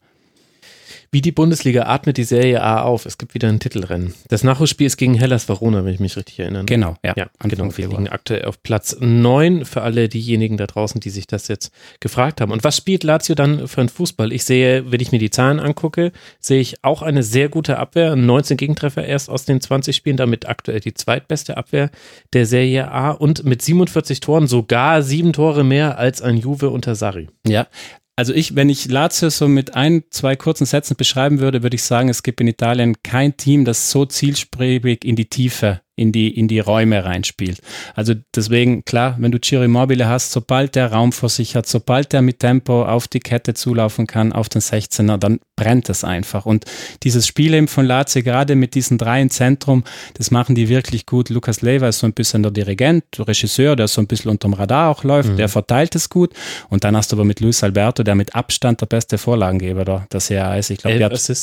[1.12, 3.06] Wie die Bundesliga atmet die Serie A auf.
[3.06, 4.14] Es gibt wieder ein Titelrennen.
[4.28, 6.66] Das Nachholspiel ist gegen Hellas Verona, wenn ich mich richtig erinnere.
[6.66, 7.14] Genau, ja.
[7.16, 7.76] ja genau.
[7.78, 11.72] Wir liegen aktuell auf Platz 9 für alle diejenigen da draußen, die sich das jetzt
[12.00, 12.52] gefragt haben.
[12.52, 14.34] Und was spielt Lazio dann für einen Fußball?
[14.34, 18.16] Ich sehe, wenn ich mir die Zahlen angucke, sehe ich auch eine sehr gute Abwehr.
[18.16, 21.90] 19 Gegentreffer erst aus den 20 Spielen, damit aktuell die zweitbeste Abwehr
[22.34, 26.96] der Serie A und mit 47 Toren sogar sieben Tore mehr als ein Juve unter
[26.96, 27.30] Sarri.
[27.48, 27.68] Ja,
[28.16, 31.84] also ich, wenn ich Lazio so mit ein, zwei kurzen Sätzen beschreiben würde, würde ich
[31.84, 36.30] sagen, es gibt in Italien kein Team, das so zielstrebig in die Tiefe in die,
[36.30, 37.62] in die Räume reinspielt.
[37.94, 42.12] Also deswegen, klar, wenn du Ciro Immobile hast, sobald der Raum vor sich hat, sobald
[42.12, 46.46] der mit Tempo auf die Kette zulaufen kann, auf den 16er, dann brennt es einfach.
[46.46, 46.66] Und
[47.04, 49.84] dieses Spiel eben von Lazio, gerade mit diesen drei im Zentrum,
[50.16, 51.30] das machen die wirklich gut.
[51.30, 54.54] Lukas Leiva ist so ein bisschen der Dirigent, der Regisseur, der so ein bisschen unterm
[54.54, 55.38] Radar auch läuft, mhm.
[55.38, 56.34] der verteilt es gut.
[56.70, 60.06] Und dann hast du aber mit Luis Alberto, der mit Abstand der beste Vorlagengeber da,
[60.10, 60.70] das er ist.
[60.72, 60.98] Ich glaube,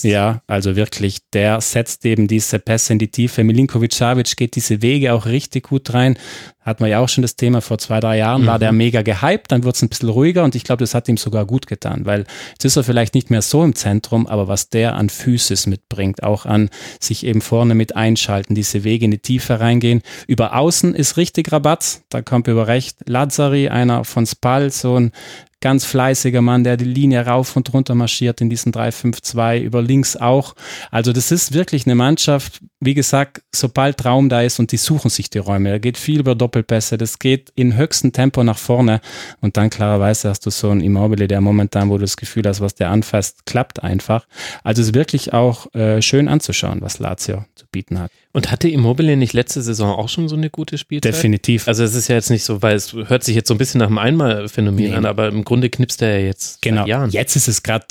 [0.05, 3.45] ja, also wirklich, der setzt eben diese Pässe in die Tiefe.
[3.45, 6.19] Milinkovic Savic geht diese Wege auch richtig gut rein.
[6.63, 8.47] Hatten wir ja auch schon das Thema, vor zwei, drei Jahren mhm.
[8.47, 11.09] war der mega gehypt, dann wurde es ein bisschen ruhiger und ich glaube, das hat
[11.09, 14.49] ihm sogar gut getan, weil jetzt ist er vielleicht nicht mehr so im Zentrum, aber
[14.49, 19.13] was der an Physis mitbringt, auch an sich eben vorne mit einschalten, diese Wege in
[19.13, 20.03] die Tiefe reingehen.
[20.27, 25.13] Über außen ist richtig Rabatt, da kommt über recht Lazzari, einer von Spal, so ein
[25.63, 30.17] ganz fleißiger Mann, der die Linie rauf und runter marschiert in diesen 3-5-2, über links
[30.17, 30.55] auch.
[30.91, 35.09] Also das ist wirklich eine Mannschaft, wie gesagt, sobald Raum da ist und die suchen
[35.09, 35.71] sich die Räume.
[35.71, 39.01] Da geht viel über Doppelpässe, das geht in höchstem Tempo nach vorne
[39.41, 42.61] und dann klarerweise hast du so ein Immobile, der momentan, wo du das Gefühl hast,
[42.61, 44.27] was der anfasst, klappt einfach.
[44.63, 48.11] Also es ist wirklich auch äh, schön anzuschauen, was Lazio zu bieten hat.
[48.35, 51.13] Und hatte Immobile nicht letzte Saison auch schon so eine gute Spielzeit?
[51.13, 51.69] Definitiv.
[51.69, 53.81] Also es ist ja jetzt nicht so, weil es hört sich jetzt so ein bisschen
[53.81, 54.95] nach einem Einmalphänomen nee.
[54.95, 56.87] an, aber im Grunde knipst er ja jetzt genau.
[56.87, 57.11] Jahren.
[57.11, 57.85] Jetzt ist es gerade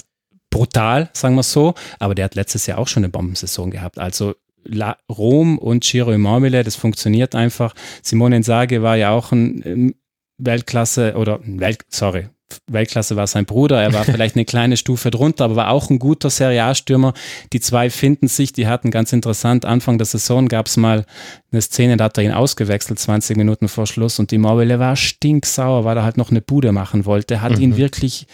[0.49, 3.99] brutal, sagen wir so, aber der hat letztes Jahr auch schon eine Bombensaison gehabt.
[3.99, 7.73] Also La Rom und Ciro Immobile, das funktioniert einfach.
[8.01, 9.95] Simone Insage war ja auch ein ähm,
[10.37, 12.29] Weltklasse oder Welt, sorry,
[12.69, 15.99] Weltklasse war sein Bruder, er war vielleicht eine kleine Stufe drunter, aber war auch ein
[15.99, 17.13] guter Serie A-Stürmer.
[17.53, 21.05] Die zwei finden sich, die hatten ganz interessant, Anfang der Saison gab es mal
[21.51, 24.95] eine Szene, da hat er ihn ausgewechselt, 20 Minuten vor Schluss und die Mobile war
[24.95, 27.61] stinksauer, weil er halt noch eine Bude machen wollte, hat mhm.
[27.61, 28.27] ihn wirklich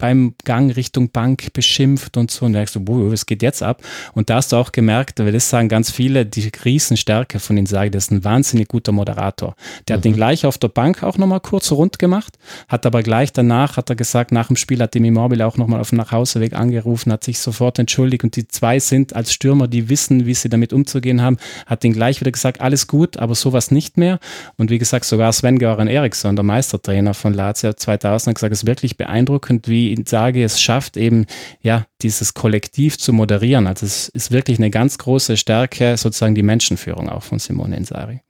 [0.00, 2.46] beim Gang Richtung Bank beschimpft und so.
[2.46, 3.82] Und da denkst du, boah, was geht jetzt ab?
[4.14, 7.66] Und da hast du auch gemerkt, weil das sagen ganz viele, die Riesenstärke von ihm
[7.66, 9.54] sagen, das ist ein wahnsinnig guter Moderator.
[9.86, 9.98] Der mhm.
[9.98, 13.76] hat ihn gleich auf der Bank auch nochmal kurz rund gemacht, hat aber gleich danach,
[13.76, 17.12] hat er gesagt, nach dem Spiel hat dem Immobile auch nochmal auf dem Nachhauseweg angerufen,
[17.12, 20.72] hat sich sofort entschuldigt und die zwei sind als Stürmer, die wissen, wie sie damit
[20.72, 21.36] umzugehen haben,
[21.66, 24.18] hat ihn gleich wieder gesagt, alles gut, aber sowas nicht mehr.
[24.56, 28.66] Und wie gesagt, sogar Sven-Göran Eriksson, der Meistertrainer von Lazio 2000, hat gesagt, es ist
[28.66, 31.26] wirklich beeindruckend, wie sage, es schafft eben,
[31.60, 33.66] ja, dieses Kollektiv zu moderieren.
[33.66, 38.20] Also es ist wirklich eine ganz große Stärke, sozusagen die Menschenführung auch von Simone Insari.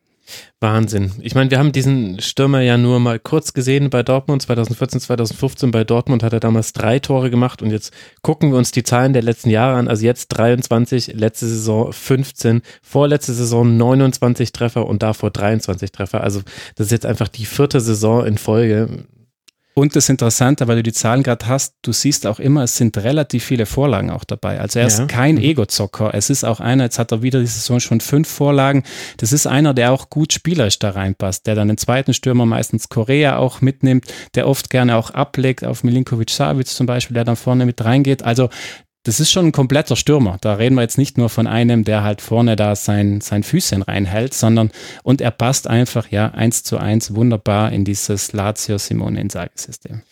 [0.61, 1.13] Wahnsinn.
[1.21, 5.71] Ich meine, wir haben diesen Stürmer ja nur mal kurz gesehen bei Dortmund 2014, 2015.
[5.71, 7.93] Bei Dortmund hat er damals drei Tore gemacht und jetzt
[8.23, 9.89] gucken wir uns die Zahlen der letzten Jahre an.
[9.89, 16.23] Also jetzt 23, letzte Saison 15, vorletzte Saison 29 Treffer und davor 23 Treffer.
[16.23, 16.43] Also
[16.77, 19.07] das ist jetzt einfach die vierte Saison in Folge.
[19.81, 22.99] Und das Interessante, weil du die Zahlen gerade hast, du siehst auch immer, es sind
[22.99, 24.61] relativ viele Vorlagen auch dabei.
[24.61, 25.41] Also er ist kein mhm.
[25.41, 26.13] Ego-Zocker.
[26.13, 28.83] Es ist auch einer, jetzt hat er wieder die Saison schon fünf Vorlagen.
[29.17, 32.91] Das ist einer, der auch gut spielerisch da reinpasst, der dann den zweiten Stürmer meistens
[32.91, 37.37] Korea auch mitnimmt, der oft gerne auch ablegt auf Milinkovic Savic zum Beispiel, der dann
[37.37, 38.23] vorne mit reingeht.
[38.23, 38.51] Also
[39.03, 40.37] das ist schon ein kompletter Stürmer.
[40.41, 43.83] Da reden wir jetzt nicht nur von einem, der halt vorne da sein, sein Füßchen
[43.83, 44.71] reinhält, sondern
[45.03, 50.03] und er passt einfach ja eins zu eins wunderbar in dieses Lazio Simone Inzaghi-System.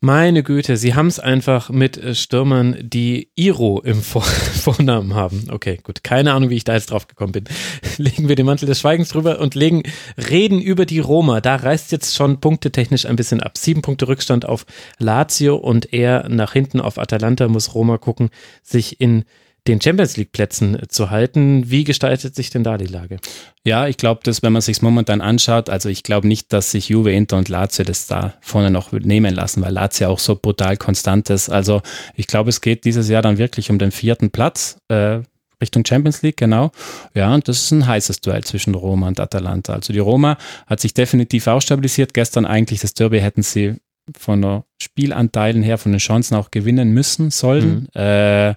[0.00, 5.48] Meine Güte, sie haben es einfach mit äh, Stürmern, die Iro im Vor Vornamen haben.
[5.50, 6.04] Okay, gut.
[6.04, 7.44] Keine Ahnung, wie ich da jetzt drauf gekommen bin.
[7.96, 9.82] Legen wir den Mantel des Schweigens drüber und legen,
[10.16, 11.40] reden über die Roma.
[11.40, 13.58] Da reißt jetzt schon punktetechnisch ein bisschen ab.
[13.58, 14.66] Sieben Punkte Rückstand auf
[14.98, 18.30] Lazio und er nach hinten auf Atalanta muss Roma gucken,
[18.62, 19.24] sich in
[19.68, 21.70] den Champions League Plätzen zu halten.
[21.70, 23.18] Wie gestaltet sich denn da die Lage?
[23.64, 26.88] Ja, ich glaube, dass wenn man sich momentan anschaut, also ich glaube nicht, dass sich
[26.88, 30.76] Juve, Inter und Lazio das da vorne noch nehmen lassen, weil Lazio auch so brutal
[30.76, 31.50] konstant ist.
[31.50, 31.82] Also
[32.14, 34.78] ich glaube, es geht dieses Jahr dann wirklich um den vierten Platz.
[34.88, 35.20] Äh,
[35.60, 36.70] Richtung Champions League, genau.
[37.14, 39.72] Ja, und das ist ein heißes Duell zwischen Roma und Atalanta.
[39.72, 42.14] Also die Roma hat sich definitiv auch stabilisiert.
[42.14, 43.74] Gestern eigentlich das Derby hätten sie
[44.16, 47.88] von der Spielanteilen her, von den Chancen auch gewinnen müssen, sollen.
[47.94, 48.00] Mhm.
[48.00, 48.54] Äh,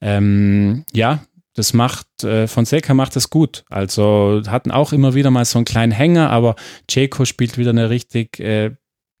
[0.00, 1.20] ähm, ja,
[1.54, 3.64] das macht, äh, Fonseca macht es gut.
[3.68, 6.56] Also hatten auch immer wieder mal so einen kleinen Hänger, aber
[6.90, 8.70] Ceco spielt wieder eine richtig äh,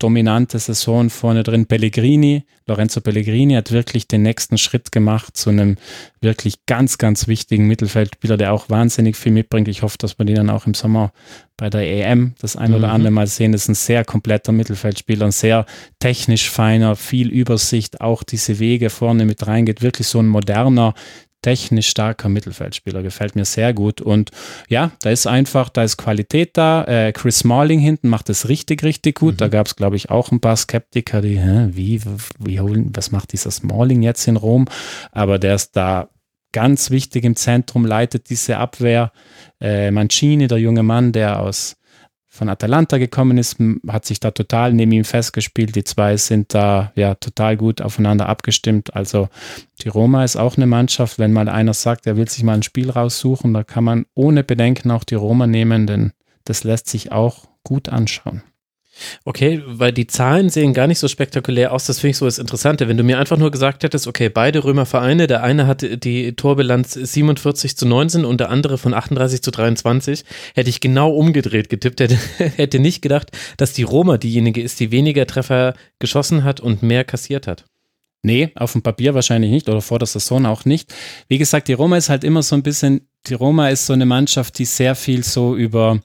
[0.02, 1.66] dominante Saison vorne drin.
[1.66, 5.76] Pellegrini, Lorenzo Pellegrini hat wirklich den nächsten Schritt gemacht zu einem
[6.20, 9.68] wirklich ganz, ganz wichtigen Mittelfeldspieler, der auch wahnsinnig viel mitbringt.
[9.68, 11.12] Ich hoffe, dass wir den dann auch im Sommer
[11.56, 12.94] bei der EM das ein oder mhm.
[12.94, 13.52] andere Mal sehen.
[13.52, 15.66] Das ist ein sehr kompletter Mittelfeldspieler, ein sehr
[16.00, 19.82] technisch feiner, viel Übersicht, auch diese Wege vorne mit reingeht.
[19.82, 20.94] Wirklich so ein moderner,
[21.42, 24.00] technisch starker Mittelfeldspieler, gefällt mir sehr gut.
[24.00, 24.30] Und
[24.68, 26.84] ja, da ist einfach, da ist Qualität da.
[26.84, 29.34] Äh, Chris Smalling hinten macht es richtig, richtig gut.
[29.34, 29.38] Mhm.
[29.38, 32.00] Da gab es, glaube ich, auch ein paar Skeptiker, die, hä, wie,
[32.38, 34.66] wie holen, was macht dieser Smalling jetzt in Rom?
[35.10, 36.08] Aber der ist da
[36.52, 39.12] ganz wichtig im Zentrum, leitet diese Abwehr.
[39.60, 41.76] Äh, Mancini, der junge Mann, der aus
[42.34, 45.76] von Atalanta gekommen ist, hat sich da total neben ihm festgespielt.
[45.76, 48.96] Die zwei sind da ja total gut aufeinander abgestimmt.
[48.96, 49.28] Also
[49.82, 52.62] die Roma ist auch eine Mannschaft, wenn mal einer sagt, er will sich mal ein
[52.62, 56.12] Spiel raussuchen, da kann man ohne Bedenken auch die Roma nehmen, denn
[56.44, 58.42] das lässt sich auch gut anschauen.
[59.24, 61.86] Okay, weil die Zahlen sehen gar nicht so spektakulär aus.
[61.86, 62.88] Das finde ich so das Interessante.
[62.88, 66.92] Wenn du mir einfach nur gesagt hättest, okay, beide Römervereine, der eine hat die Torbilanz
[66.92, 70.24] 47 zu 19 und der andere von 38 zu 23,
[70.54, 74.90] hätte ich genau umgedreht getippt, hätte, hätte nicht gedacht, dass die Roma diejenige ist, die
[74.90, 77.64] weniger Treffer geschossen hat und mehr kassiert hat.
[78.24, 80.94] Nee, auf dem Papier wahrscheinlich nicht oder vor der Saison auch nicht.
[81.26, 84.06] Wie gesagt, die Roma ist halt immer so ein bisschen, die Roma ist so eine
[84.06, 86.00] Mannschaft, die sehr viel so über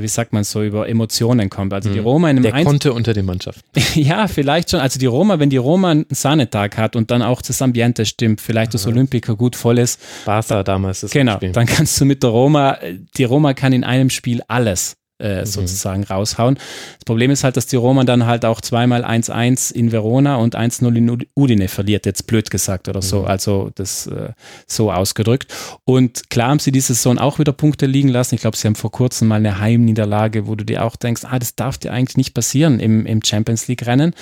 [0.00, 1.72] wie sagt man so, über Emotionen kommt.
[1.74, 2.06] Also die mhm.
[2.06, 3.62] Roma in einem Der Einz konnte unter den Mannschaften.
[4.00, 4.80] ja, vielleicht schon.
[4.80, 8.40] Also die Roma, wenn die Roma einen Sahnetag hat und dann auch das Ambiente stimmt,
[8.40, 10.00] vielleicht das Olympiker gut voll ist.
[10.24, 11.52] Barca damals das Genau, Spiel.
[11.52, 12.78] dann kannst du mit der Roma,
[13.16, 15.46] die Roma kann in einem Spiel alles äh, mhm.
[15.46, 16.56] sozusagen raushauen.
[16.56, 20.56] Das Problem ist halt, dass die Roma dann halt auch zweimal 1-1 in Verona und
[20.56, 23.26] 1-0 in Udine verliert, jetzt blöd gesagt oder so, mhm.
[23.26, 24.30] also das äh,
[24.66, 25.52] so ausgedrückt.
[25.84, 28.34] Und klar haben sie diese Saison auch wieder Punkte liegen lassen.
[28.34, 31.38] Ich glaube, sie haben vor kurzem mal eine Heimniederlage, wo du dir auch denkst, ah,
[31.38, 34.14] das darf dir eigentlich nicht passieren im, im Champions League-Rennen.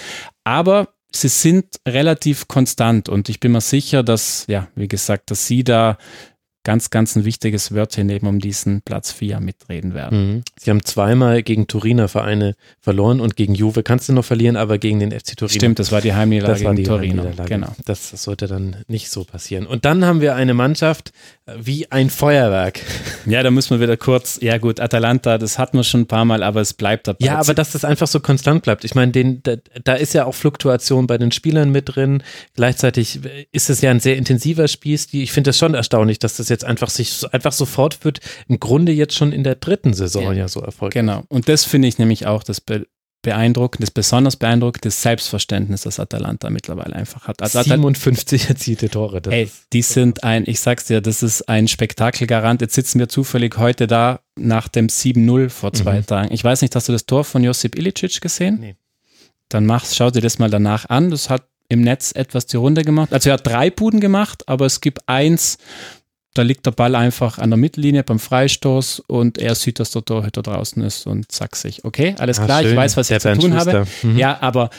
[0.45, 5.47] Aber sie sind relativ konstant und ich bin mir sicher, dass, ja, wie gesagt, dass
[5.47, 5.99] sie da
[6.63, 10.35] ganz, ganz ein wichtiges Wörtchen eben um diesen Platz 4 mitreden werden.
[10.35, 10.43] Mhm.
[10.59, 14.79] Sie haben zweimal gegen Turiner Vereine verloren und gegen Juve kannst du noch verlieren, aber
[14.79, 15.55] gegen den FC Turin.
[15.55, 17.33] Stimmt, das war die Heimniederlage das war die Turiner.
[17.47, 17.75] Genau.
[17.87, 19.67] Das sollte dann nicht so passieren.
[19.67, 21.13] Und dann haben wir eine Mannschaft
[21.59, 22.81] wie ein Feuerwerk.
[23.27, 26.25] Ja, da müssen wir wieder kurz, ja gut, Atalanta, das hatten wir schon ein paar
[26.25, 27.25] Mal, aber es bleibt dabei.
[27.25, 28.85] Ja, aber dass das einfach so konstant bleibt.
[28.85, 32.23] Ich meine, den, da, da ist ja auch Fluktuation bei den Spielern mit drin.
[32.55, 33.21] Gleichzeitig
[33.53, 35.23] ist es ja ein sehr intensiver Spielstil.
[35.23, 38.93] Ich finde das schon erstaunlich, dass das jetzt einfach sich einfach so fortführt, im Grunde
[38.93, 41.01] jetzt schon in der dritten Saison ja, ja so erfolgreich.
[41.01, 41.25] Genau.
[41.29, 42.87] Und das finde ich nämlich auch das Be
[43.23, 47.43] beeindruckend, besonders beeindruckend, das Selbstverständnis, das Atalanta mittlerweile einfach hat.
[47.43, 49.21] Also 57 erzielte Tore.
[49.29, 52.61] ey, die sind ein, ich sag's dir, das ist ein Spektakelgarant.
[52.61, 56.07] Jetzt sitzen wir zufällig heute da nach dem 7-0 vor zwei mhm.
[56.07, 56.33] Tagen.
[56.33, 58.59] Ich weiß nicht, hast du das Tor von Josip Ilicic gesehen?
[58.61, 58.77] Nee.
[59.49, 61.11] Dann machst, schau dir das mal danach an.
[61.11, 63.13] Das hat im Netz etwas die Runde gemacht.
[63.13, 65.59] Also er hat drei Buden gemacht, aber es gibt eins,
[66.35, 70.05] da liegt der Ball einfach an der Mittellinie beim Freistoß und er sieht, dass der
[70.05, 72.71] Torhüter draußen ist und sagt sich, okay, alles ah, klar, schön.
[72.71, 73.87] ich weiß, was der ich zu tun habe.
[74.03, 74.17] Mhm.
[74.17, 74.71] Ja, aber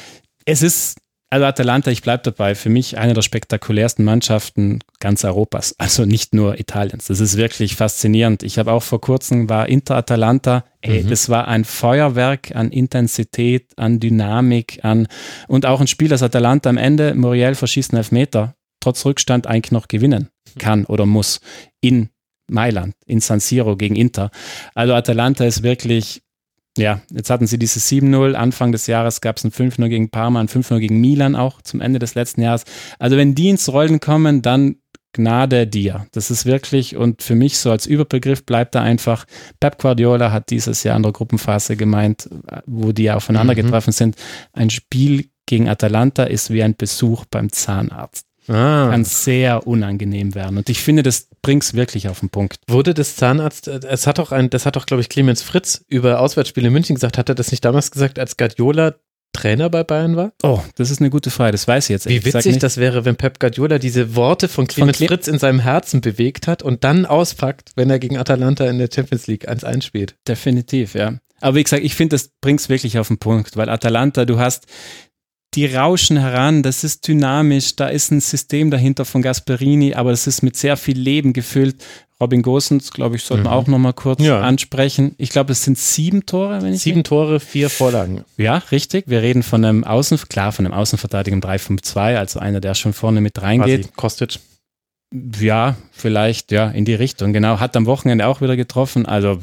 [0.45, 0.97] es ist,
[1.29, 6.33] also Atalanta, ich bleibe dabei, für mich eine der spektakulärsten Mannschaften ganz Europas, also nicht
[6.33, 7.07] nur Italiens.
[7.07, 8.43] Das ist wirklich faszinierend.
[8.43, 11.09] Ich habe auch vor kurzem war Inter Atalanta, ey, mhm.
[11.09, 15.07] das war ein Feuerwerk an Intensität, an Dynamik, an
[15.49, 19.71] und auch ein Spiel, das Atalanta am Ende, Muriel verschießt einen Elfmeter trotz Rückstand eigentlich
[19.71, 21.39] noch gewinnen kann oder muss
[21.79, 22.09] in
[22.49, 24.29] Mailand, in San Siro gegen Inter.
[24.75, 26.21] Also Atalanta ist wirklich,
[26.77, 30.41] ja, jetzt hatten sie diese 7-0, Anfang des Jahres gab es ein 5-0 gegen Parma,
[30.41, 32.65] ein 5-0 gegen Milan auch zum Ende des letzten Jahres.
[32.99, 34.75] Also wenn die ins Rollen kommen, dann
[35.13, 36.07] Gnade dir.
[36.13, 39.25] Das ist wirklich, und für mich so als Überbegriff bleibt da einfach,
[39.59, 42.29] Pep Guardiola hat dieses Jahr in der Gruppenphase gemeint,
[42.65, 43.57] wo die aufeinander mhm.
[43.57, 44.15] getroffen sind,
[44.53, 48.25] ein Spiel gegen Atalanta ist wie ein Besuch beim Zahnarzt.
[48.51, 48.89] Ah.
[48.89, 50.57] Kann sehr unangenehm werden.
[50.57, 52.59] Und ich finde, das bringt es wirklich auf den Punkt.
[52.67, 55.83] Wurde das Zahnarzt, äh, es hat doch ein, das hat doch, glaube ich, Clemens Fritz
[55.87, 58.95] über Auswärtsspiele in München gesagt, hat er das nicht damals gesagt, als Guardiola
[59.33, 60.33] Trainer bei Bayern war?
[60.43, 62.09] Oh, das ist eine gute Frage, das weiß ich jetzt.
[62.09, 65.59] Wie witzig das wäre, wenn Pep Guardiola diese Worte von Clemens Cle Fritz in seinem
[65.59, 69.83] Herzen bewegt hat und dann auspackt, wenn er gegen Atalanta in der Champions League 1-1
[69.83, 70.15] spielt.
[70.27, 71.13] Definitiv, ja.
[71.39, 74.37] Aber wie gesagt, ich finde, das bringt es wirklich auf den Punkt, weil Atalanta, du
[74.37, 74.67] hast
[75.53, 80.25] die rauschen heran, das ist dynamisch, da ist ein System dahinter von Gasperini, aber es
[80.27, 81.83] ist mit sehr viel Leben gefüllt.
[82.21, 83.57] Robin Gosens, glaube ich, sollten wir mhm.
[83.57, 84.39] auch nochmal kurz ja.
[84.41, 85.15] ansprechen.
[85.17, 88.23] Ich glaube, es sind sieben Tore, wenn ich Sieben Tore, vier Vorlagen.
[88.37, 89.05] Ja, richtig.
[89.07, 92.93] Wir reden von einem Außen, klar, von einem Außenverteidiger im 3-5-2, also einer, der schon
[92.93, 93.87] vorne mit reingeht.
[93.95, 94.39] Quasi Kostic.
[95.39, 97.59] Ja, vielleicht, ja, in die Richtung, genau.
[97.59, 99.05] Hat am Wochenende auch wieder getroffen.
[99.05, 99.41] Also,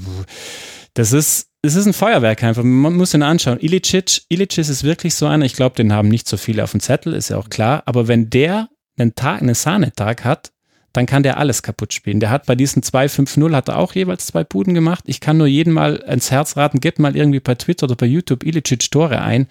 [0.94, 2.62] das ist, es ist ein Feuerwerk einfach.
[2.62, 3.58] Man muss ihn anschauen.
[3.60, 5.44] Ilicic, Ilicic ist wirklich so einer.
[5.44, 7.82] Ich glaube, den haben nicht so viele auf dem Zettel, ist ja auch klar.
[7.86, 10.52] Aber wenn der einen Tag, einen Sahnetag hat,
[10.92, 12.20] dann kann der alles kaputt spielen.
[12.20, 15.04] Der hat bei diesen 2-5-0 hat er auch jeweils zwei Puden gemacht.
[15.06, 18.06] Ich kann nur jeden mal ins Herz raten, gebt mal irgendwie bei Twitter oder bei
[18.06, 19.48] YouTube Ilicic Tore ein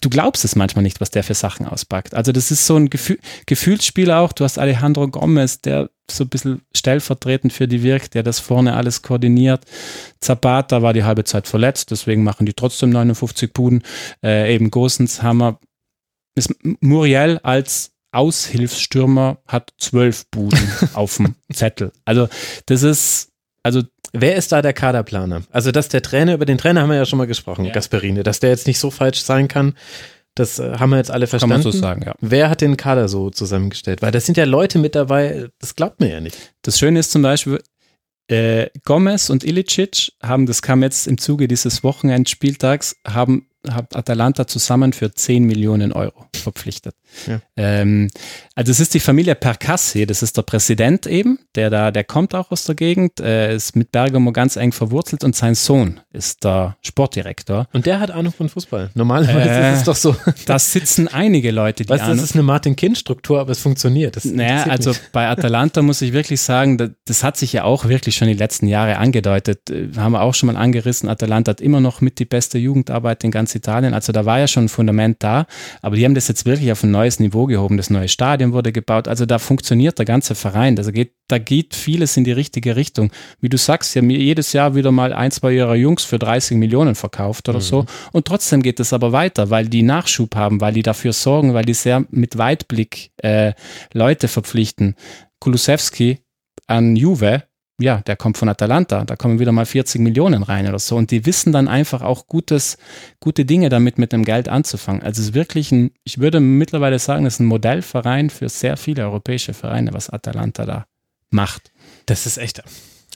[0.00, 2.14] du glaubst es manchmal nicht, was der für Sachen auspackt.
[2.14, 4.32] Also das ist so ein Gefühl, Gefühlsspiel auch.
[4.32, 8.74] Du hast Alejandro Gomez, der so ein bisschen stellvertretend für die wirkt, der das vorne
[8.74, 9.64] alles koordiniert.
[10.20, 13.82] Zapata war die halbe Zeit verletzt, deswegen machen die trotzdem 59 Puden.
[14.22, 15.58] Äh, eben Gosens Hammer.
[16.34, 20.58] Ist Muriel als Aushilfsstürmer hat zwölf Buden
[20.94, 21.92] auf dem Zettel.
[22.04, 22.28] Also
[22.66, 25.42] das ist, also Wer ist da der Kaderplaner?
[25.50, 27.72] Also, dass der Trainer, über den Trainer haben wir ja schon mal gesprochen, ja.
[27.72, 29.74] Gasperini, dass der jetzt nicht so falsch sein kann,
[30.34, 31.54] das äh, haben wir jetzt alle verstanden.
[31.54, 32.14] Kann man so sagen, ja.
[32.20, 34.02] Wer hat den Kader so zusammengestellt?
[34.02, 36.36] Weil das sind ja Leute mit dabei, das glaubt mir ja nicht.
[36.62, 37.60] Das Schöne ist zum Beispiel,
[38.28, 44.46] äh, Gomez und Ilicic haben, das kam jetzt im Zuge dieses Wochenendspieltags, haben hat Atalanta
[44.46, 46.94] zusammen für 10 Millionen Euro verpflichtet.
[47.26, 47.40] Ja.
[47.56, 48.08] Ähm,
[48.54, 52.34] also es ist die Familie Percassi, das ist der Präsident eben, der da, der kommt
[52.34, 56.44] auch aus der Gegend, äh, ist mit Bergamo ganz eng verwurzelt und sein Sohn ist
[56.44, 57.68] der Sportdirektor.
[57.72, 58.90] Und der hat Ahnung von Fußball.
[58.94, 60.16] Normalerweise äh, ist es doch so.
[60.46, 62.16] Da sitzen einige Leute, die weißt, Ahnung.
[62.16, 64.16] Das ist eine Martin-Kind-Struktur, aber es funktioniert.
[64.16, 65.00] Das naja, also mich.
[65.12, 68.34] bei Atalanta muss ich wirklich sagen, das, das, hat sich ja auch wirklich schon die
[68.34, 69.70] letzten Jahre angedeutet.
[69.70, 71.08] Äh, haben wir auch schon mal angerissen.
[71.08, 73.94] Atalanta hat immer noch mit die beste Jugendarbeit in ganz Italien.
[73.94, 75.46] Also da war ja schon ein Fundament da,
[75.82, 77.76] aber die haben das jetzt wirklich auf ein neues Niveau gehoben.
[77.76, 79.06] Das neue Stadion wurde gebaut.
[79.06, 80.76] Also da funktioniert der ganze Verein.
[80.78, 83.12] Also geht, da geht vieles in die richtige Richtung.
[83.40, 86.56] Wie du sagst, sie haben jedes Jahr wieder mal ein, zwei ihrer Jungs für 30
[86.56, 87.62] Millionen verkauft oder mhm.
[87.62, 87.86] so.
[88.12, 91.64] Und trotzdem geht es aber weiter, weil die Nachschub haben, weil die dafür sorgen, weil
[91.64, 93.52] die sehr mit Weitblick äh,
[93.92, 94.96] Leute verpflichten.
[95.38, 96.18] Kulusewski
[96.66, 97.44] an Juve,
[97.80, 100.96] ja, der kommt von Atalanta, da kommen wieder mal 40 Millionen rein oder so.
[100.96, 102.76] Und die wissen dann einfach auch gutes,
[103.20, 105.02] gute Dinge damit mit dem Geld anzufangen.
[105.02, 108.76] Also es ist wirklich ein, ich würde mittlerweile sagen, es ist ein Modellverein für sehr
[108.76, 110.86] viele europäische Vereine, was Atalanta da
[111.30, 111.70] macht.
[112.06, 112.62] Das ist echt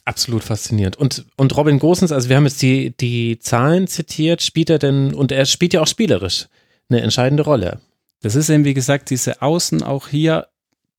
[0.04, 0.96] absolut faszinierend.
[0.96, 5.12] Und, und Robin Gosens, also wir haben jetzt die, die Zahlen zitiert, spielt er denn,
[5.12, 6.46] und er spielt ja auch spielerisch
[6.88, 7.80] eine entscheidende Rolle.
[8.20, 10.46] Das ist eben, wie gesagt, diese Außen auch hier,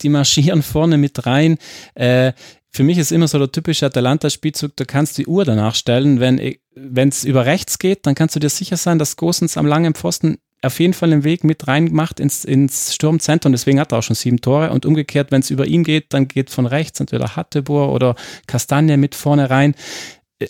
[0.04, 1.58] die marschieren vorne mit rein.
[1.96, 2.34] Äh,
[2.70, 7.10] für mich ist immer so der typische Atalanta-Spielzug, du kannst die Uhr danach stellen, wenn
[7.10, 10.38] es über rechts geht, dann kannst du dir sicher sein, dass Gosens am langen Pfosten
[10.64, 13.52] auf jeden Fall den Weg mit reinmacht ins, ins Sturmzentrum.
[13.52, 14.72] Deswegen hat er auch schon sieben Tore.
[14.72, 18.16] Und umgekehrt, wenn es über ihn geht, dann geht von rechts entweder Hattebohr oder
[18.48, 19.76] Kastanie mit vorne rein.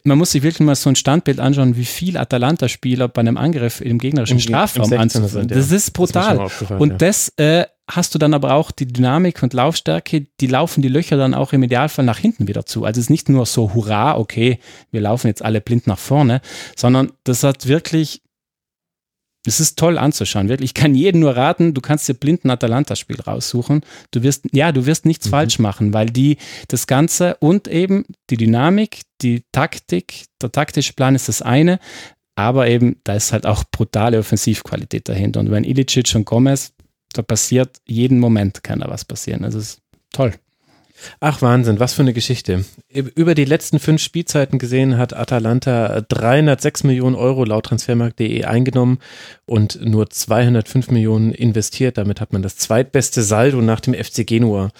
[0.03, 3.81] Man muss sich wirklich mal so ein Standbild anschauen, wie viel Atalanta-Spieler bei einem Angriff
[3.81, 5.47] im gegnerischen Im, Strafraum anzufangen.
[5.47, 6.37] Das ist brutal.
[6.37, 6.97] Das und ja.
[6.97, 11.17] das äh, hast du dann aber auch die Dynamik und Laufstärke, die laufen die Löcher
[11.17, 12.85] dann auch im Idealfall nach hinten wieder zu.
[12.85, 14.59] Also es ist nicht nur so, hurra, okay,
[14.91, 16.41] wir laufen jetzt alle blind nach vorne,
[16.77, 18.21] sondern das hat wirklich,
[19.45, 20.69] es ist toll anzuschauen, wirklich.
[20.69, 23.81] Ich kann jedem nur raten, du kannst dir blind ein Atalanta-Spiel raussuchen.
[24.11, 25.31] Du wirst, ja, du wirst nichts mhm.
[25.31, 26.37] falsch machen, weil die
[26.69, 31.79] das Ganze und eben die Dynamik, die Taktik, der taktische Plan ist das eine,
[32.35, 35.41] aber eben, da ist halt auch brutale Offensivqualität dahinter.
[35.41, 36.73] Und wenn Ilicic und Gomez
[37.13, 39.43] da passiert jeden Moment kann da was passieren.
[39.43, 40.33] Also es ist toll.
[41.19, 42.65] Ach Wahnsinn, was für eine Geschichte.
[42.89, 48.99] Über die letzten fünf Spielzeiten gesehen hat Atalanta 306 Millionen Euro laut Transfermarkt.de eingenommen
[49.45, 51.97] und nur 205 Millionen investiert.
[51.97, 54.71] Damit hat man das zweitbeste Saldo nach dem FC Genua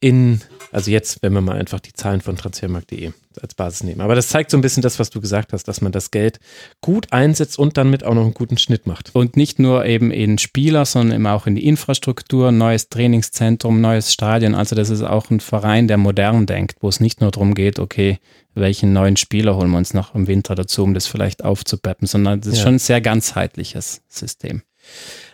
[0.00, 0.40] in,
[0.72, 4.00] also jetzt, wenn wir mal einfach die Zahlen von Transfermarkt.de als Basis nehmen.
[4.00, 6.40] Aber das zeigt so ein bisschen das, was du gesagt hast, dass man das Geld
[6.80, 9.14] gut einsetzt und dann mit auch noch einen guten Schnitt macht.
[9.14, 14.12] Und nicht nur eben in Spieler, sondern eben auch in die Infrastruktur, neues Trainingszentrum, neues
[14.12, 14.54] Stadion.
[14.54, 17.78] Also das ist auch ein Verein, der modern denkt, wo es nicht nur darum geht,
[17.78, 18.18] okay,
[18.54, 22.40] welchen neuen Spieler holen wir uns noch im Winter dazu, um das vielleicht aufzupeppen, sondern
[22.40, 22.64] das ist ja.
[22.64, 24.62] schon ein sehr ganzheitliches System.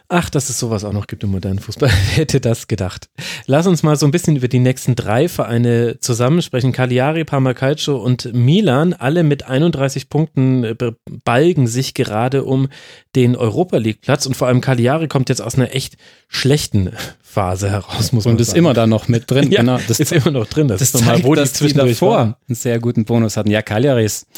[0.08, 1.88] Ach, dass es sowas auch noch gibt im modernen Fußball.
[2.14, 3.08] Wer hätte das gedacht?
[3.46, 6.70] Lass uns mal so ein bisschen über die nächsten drei Vereine zusammensprechen.
[6.70, 10.76] Cagliari, Parma Calcio und Milan, alle mit 31 Punkten äh,
[11.24, 12.68] balgen sich gerade um
[13.16, 15.96] den Europa League Platz und vor allem Cagliari kommt jetzt aus einer echt
[16.28, 19.50] schlechten Phase heraus, muss man und ist immer da noch mit drin.
[19.50, 20.68] ja, genau, das ist immer noch drin.
[20.68, 23.50] Das, das ist normal, wo die zwischendurch davor einen sehr guten Bonus hatten.
[23.50, 24.28] Ja, Cagliari ist,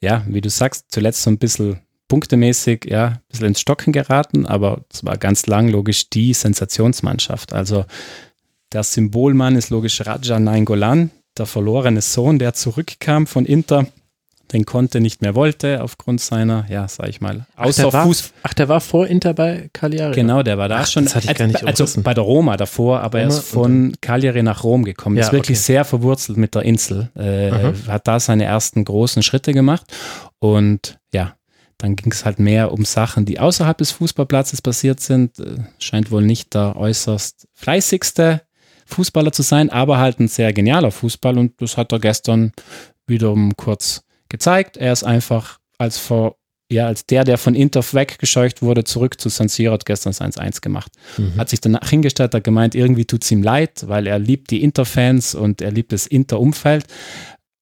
[0.00, 1.80] ja, wie du sagst, zuletzt so ein bisschen
[2.12, 7.54] punktemäßig ja, ein bisschen ins Stocken geraten, aber es war ganz lang logisch die Sensationsmannschaft.
[7.54, 7.86] Also
[8.70, 13.86] der Symbolmann ist logisch Raja Nainggolan, der verlorene Sohn, der zurückkam von Inter.
[14.52, 18.14] den Conte nicht mehr wollte, aufgrund seiner, ja, sag ich mal, außer ach, der war,
[18.42, 20.14] ach, der war vor Inter bei Cagliari?
[20.14, 21.04] Genau, der war da ach, schon.
[21.04, 23.94] Das hatte ich gar nicht also bei der Roma davor, aber Roma er ist von
[24.02, 25.16] Cagliari nach Rom gekommen.
[25.16, 25.64] Ja, ist wirklich okay.
[25.64, 27.08] sehr verwurzelt mit der Insel.
[27.14, 29.86] Äh, hat da seine ersten großen Schritte gemacht
[30.40, 31.36] und ja,
[31.82, 35.40] dann ging es halt mehr um Sachen, die außerhalb des Fußballplatzes passiert sind.
[35.40, 38.42] Äh, scheint wohl nicht der äußerst fleißigste
[38.86, 42.52] Fußballer zu sein, aber halt ein sehr genialer Fußball und das hat er gestern
[43.06, 44.76] wiederum kurz gezeigt.
[44.76, 46.36] Er ist einfach als vor
[46.70, 50.62] ja, als der, der von Inter weggescheucht wurde, zurück zu San Siro, hat gestern 1-1
[50.62, 50.90] gemacht.
[51.18, 51.36] Mhm.
[51.36, 54.62] Hat sich danach hingestellt, hat gemeint, irgendwie tut es ihm leid, weil er liebt die
[54.62, 56.86] Inter-Fans und er liebt das Inter-Umfeld.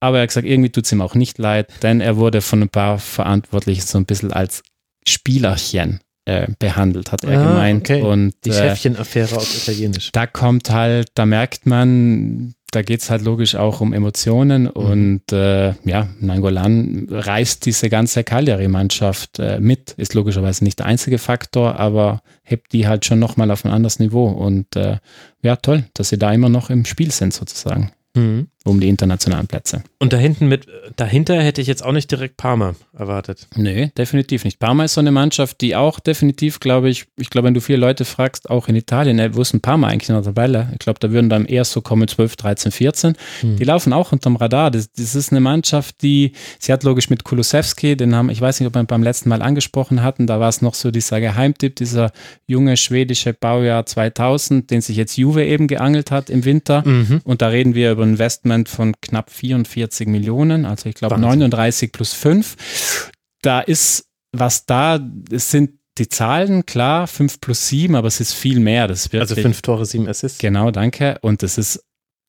[0.01, 2.63] Aber er hat gesagt, irgendwie tut es ihm auch nicht leid, denn er wurde von
[2.63, 4.63] ein paar Verantwortlichen so ein bisschen als
[5.07, 7.91] Spielerchen äh, behandelt, hat er ah, gemeint.
[7.91, 8.03] Okay.
[8.03, 10.13] Und, die äh, Chefchen-Affäre auf Italienisch.
[10.13, 14.69] Da kommt halt, da merkt man, da geht es halt logisch auch um Emotionen mhm.
[14.71, 21.19] und äh, ja, Nangolan reißt diese ganze Cagliari-Mannschaft äh, mit, ist logischerweise nicht der einzige
[21.19, 24.99] Faktor, aber hebt die halt schon nochmal auf ein anderes Niveau und äh,
[25.43, 27.91] ja, toll, dass sie da immer noch im Spiel sind sozusagen.
[28.15, 28.49] Mhm.
[28.65, 29.83] Um die internationalen Plätze.
[29.99, 33.49] Und da hinten mit, dahinter hätte ich jetzt auch nicht direkt Parma erwartet.
[33.57, 34.59] Nee, definitiv nicht.
[34.59, 37.79] Parma ist so eine Mannschaft, die auch definitiv, glaube ich, ich glaube, wenn du viele
[37.79, 40.69] Leute fragst, auch in Italien, ey, wo ist ein Parma eigentlich in der Tabelle?
[40.73, 43.17] Ich glaube, da würden dann eher so kommen 12, 13, 14.
[43.43, 43.57] Mhm.
[43.57, 44.71] Die laufen auch unterm Radar.
[44.71, 48.61] Das, das, ist eine Mannschaft, die, sie hat logisch mit Kulusewski, den haben, ich weiß
[48.61, 51.77] nicht, ob wir beim letzten Mal angesprochen hatten, da war es noch so dieser Geheimtipp,
[51.77, 52.13] dieser
[52.47, 56.87] junge schwedische Baujahr 2000, den sich jetzt Juve eben geangelt hat im Winter.
[56.87, 57.23] Mhm.
[57.25, 58.03] Und da reden wir über
[58.51, 63.11] Investment von knapp 44 Millionen, also ich glaube 39 plus 5.
[63.43, 68.33] Da ist was da, es sind die Zahlen, klar, 5 plus 7, aber es ist
[68.33, 68.87] viel mehr.
[68.87, 70.39] Das ist also 5 Tore, 7 Assists.
[70.39, 71.19] Genau, danke.
[71.21, 71.85] Und das ist,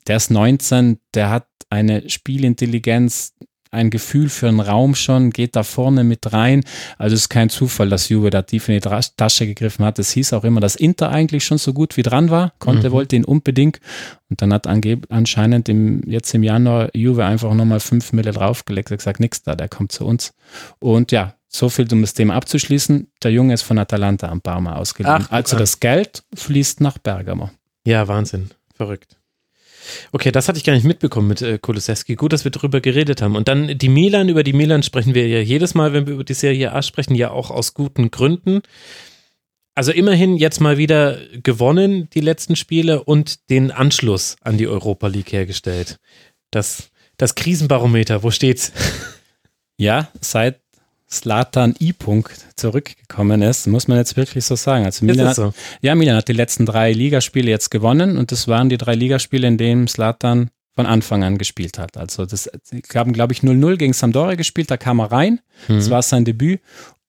[0.07, 3.34] der ist 19, der hat eine Spielintelligenz,
[3.72, 6.63] ein Gefühl für einen Raum schon, geht da vorne mit rein.
[6.97, 9.97] Also es ist kein Zufall, dass Juve da tief in die Tasche gegriffen hat.
[9.97, 12.53] Es hieß auch immer, dass Inter eigentlich schon so gut wie dran war.
[12.59, 12.93] Konnte, mhm.
[12.93, 13.80] wollte ihn unbedingt.
[14.30, 18.91] Und dann hat anscheinend im, jetzt im Januar Juve einfach nochmal fünf Mille draufgelegt.
[18.91, 20.34] Er gesagt, nix da, der kommt zu uns.
[20.80, 23.07] Und ja, so viel, um das Thema abzuschließen.
[23.24, 25.15] Der Junge ist von Atalanta am Parma ausgeliehen.
[25.22, 27.49] Ach, also das Geld fließt nach Bergamo.
[27.86, 28.51] Ja, Wahnsinn.
[28.76, 29.17] Verrückt.
[30.12, 32.16] Okay, das hatte ich gar nicht mitbekommen mit äh, Kulusewski.
[32.16, 33.36] Gut, dass wir darüber geredet haben.
[33.36, 36.24] Und dann die Milan, über die Milan sprechen wir ja jedes Mal, wenn wir über
[36.24, 38.62] die Serie A sprechen, ja auch aus guten Gründen.
[39.74, 45.08] Also immerhin jetzt mal wieder gewonnen, die letzten Spiele, und den Anschluss an die Europa
[45.08, 45.98] League hergestellt.
[46.52, 48.74] Das, das Krisenbarometer, wo steht's?
[49.78, 50.62] Ja, seit
[51.12, 54.86] Slatan I-Punkt zurückgekommen ist, muss man jetzt wirklich so sagen.
[54.86, 55.53] Also Milan, hat, so?
[55.82, 59.47] ja, Milan hat die letzten drei Ligaspiele jetzt gewonnen und das waren die drei Ligaspiele,
[59.47, 61.97] in denen Slatan von Anfang an gespielt hat.
[61.97, 62.49] Also das
[62.95, 65.76] haben, glaube ich, 0-0 gegen Sampdoria gespielt, da kam er rein, mhm.
[65.76, 66.62] das war sein Debüt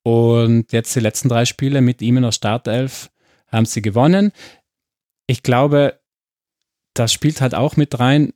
[0.02, 3.10] und jetzt die letzten drei Spiele mit ihm in der Startelf
[3.48, 4.32] haben sie gewonnen.
[5.26, 6.00] Ich glaube,
[6.94, 8.32] das spielt halt auch mit rein,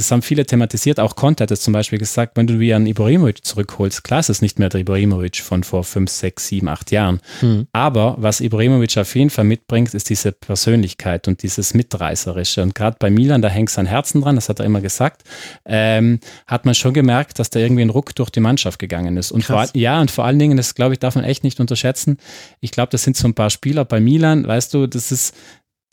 [0.00, 2.86] das haben viele thematisiert, auch Conte hat es zum Beispiel gesagt, wenn du wie einen
[2.86, 6.90] Ibrahimovic zurückholst, klar ist es nicht mehr der Ibrahimovic von vor fünf, sechs, sieben, acht
[6.90, 7.20] Jahren.
[7.40, 7.66] Hm.
[7.72, 12.62] Aber was Ibrahimovic auf jeden Fall mitbringt, ist diese Persönlichkeit und dieses Mitreißerische.
[12.62, 15.22] Und gerade bei Milan, da hängt sein Herzen dran, das hat er immer gesagt,
[15.66, 19.30] ähm, hat man schon gemerkt, dass da irgendwie ein Ruck durch die Mannschaft gegangen ist.
[19.32, 22.16] Und vor, ja, und vor allen Dingen, das glaube ich, darf man echt nicht unterschätzen.
[22.60, 25.34] Ich glaube, das sind so ein paar Spieler bei Milan, weißt du, das ist,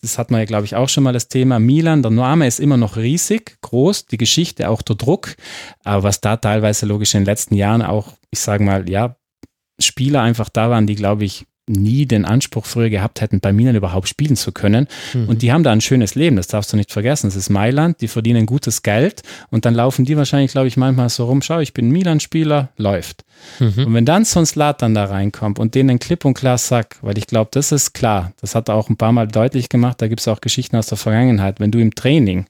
[0.02, 1.60] das hat man ja, glaube ich, auch schon mal das Thema.
[1.60, 5.36] Milan, der Name ist immer noch riesig, groß, die Geschichte, auch der Druck.
[5.84, 9.16] Aber was da teilweise logisch in den letzten Jahren auch, ich sage mal, ja,
[9.80, 13.76] Spieler einfach da waren, die, glaube ich, nie den Anspruch früher gehabt hätten, bei Milan
[13.76, 14.88] überhaupt spielen zu können.
[15.14, 15.30] Mhm.
[15.30, 17.28] Und die haben da ein schönes Leben, das darfst du nicht vergessen.
[17.28, 21.10] Es ist Mailand, die verdienen gutes Geld und dann laufen die wahrscheinlich, glaube ich, manchmal
[21.10, 23.26] so rum, schau, ich bin Milan-Spieler, läuft.
[23.60, 23.86] Mhm.
[23.86, 27.18] Und wenn dann so ein Slatan da reinkommt und denen klipp und klar sagt, weil
[27.18, 30.08] ich glaube, das ist klar, das hat er auch ein paar Mal deutlich gemacht, da
[30.08, 32.46] gibt es auch Geschichten aus der Vergangenheit, wenn du im Training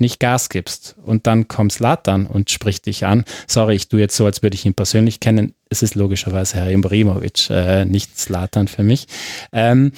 [0.00, 3.24] nicht Gas gibst und dann kommt Slatan und spricht dich an.
[3.46, 5.54] Sorry, ich tue jetzt so, als würde ich ihn persönlich kennen.
[5.68, 9.06] Es ist logischerweise Herr Ibrahimovic, äh, nicht Slatan für mich.
[9.52, 9.92] Ähm,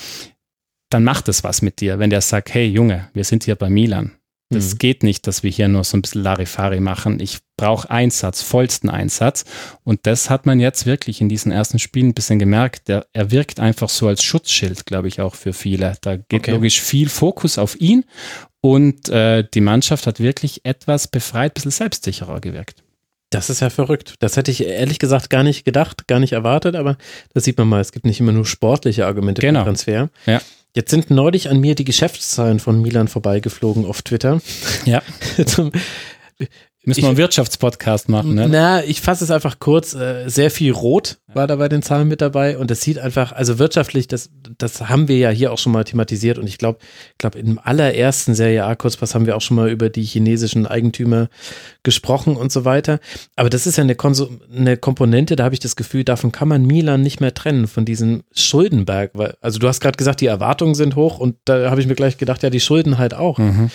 [0.90, 3.70] dann macht es was mit dir, wenn der sagt, hey Junge, wir sind hier bei
[3.70, 4.12] Milan.
[4.52, 4.78] Das mhm.
[4.78, 7.20] geht nicht, dass wir hier nur so ein bisschen Larifari machen.
[7.20, 9.44] Ich brauche Einsatz, vollsten Einsatz.
[9.84, 12.88] Und das hat man jetzt wirklich in diesen ersten Spielen ein bisschen gemerkt.
[12.88, 15.96] Der, er wirkt einfach so als Schutzschild, glaube ich, auch für viele.
[16.00, 16.50] Da geht okay.
[16.50, 18.04] logisch viel Fokus auf ihn
[18.60, 22.82] und äh, die Mannschaft hat wirklich etwas befreit, ein bisschen selbstsicherer gewirkt.
[23.30, 24.14] Das ist ja verrückt.
[24.18, 26.96] Das hätte ich ehrlich gesagt gar nicht gedacht, gar nicht erwartet, aber
[27.32, 27.80] das sieht man mal.
[27.80, 29.60] Es gibt nicht immer nur sportliche Argumente genau.
[29.60, 30.10] für Transfer.
[30.26, 30.42] Ja.
[30.74, 34.40] Jetzt sind neulich an mir die Geschäftszahlen von Milan vorbeigeflogen auf Twitter.
[34.84, 35.02] Ja.
[36.82, 38.48] Müssen wir einen Wirtschaftspodcast machen, ne?
[38.48, 39.94] Na, ich fasse es einfach kurz.
[39.94, 43.32] Äh, sehr viel Rot war da bei den Zahlen mit dabei und das sieht einfach,
[43.32, 46.78] also wirtschaftlich, das, das haben wir ja hier auch schon mal thematisiert und ich glaube,
[47.18, 51.28] glaube im allerersten Serie A Kurzpass haben wir auch schon mal über die chinesischen Eigentümer
[51.82, 52.98] gesprochen und so weiter.
[53.36, 56.48] Aber das ist ja eine, Konsum eine Komponente, da habe ich das Gefühl, davon kann
[56.48, 59.10] man Milan nicht mehr trennen von diesem Schuldenberg.
[59.12, 61.94] Weil, also du hast gerade gesagt, die Erwartungen sind hoch und da habe ich mir
[61.94, 63.36] gleich gedacht, ja, die Schulden halt auch.
[63.36, 63.70] Mhm.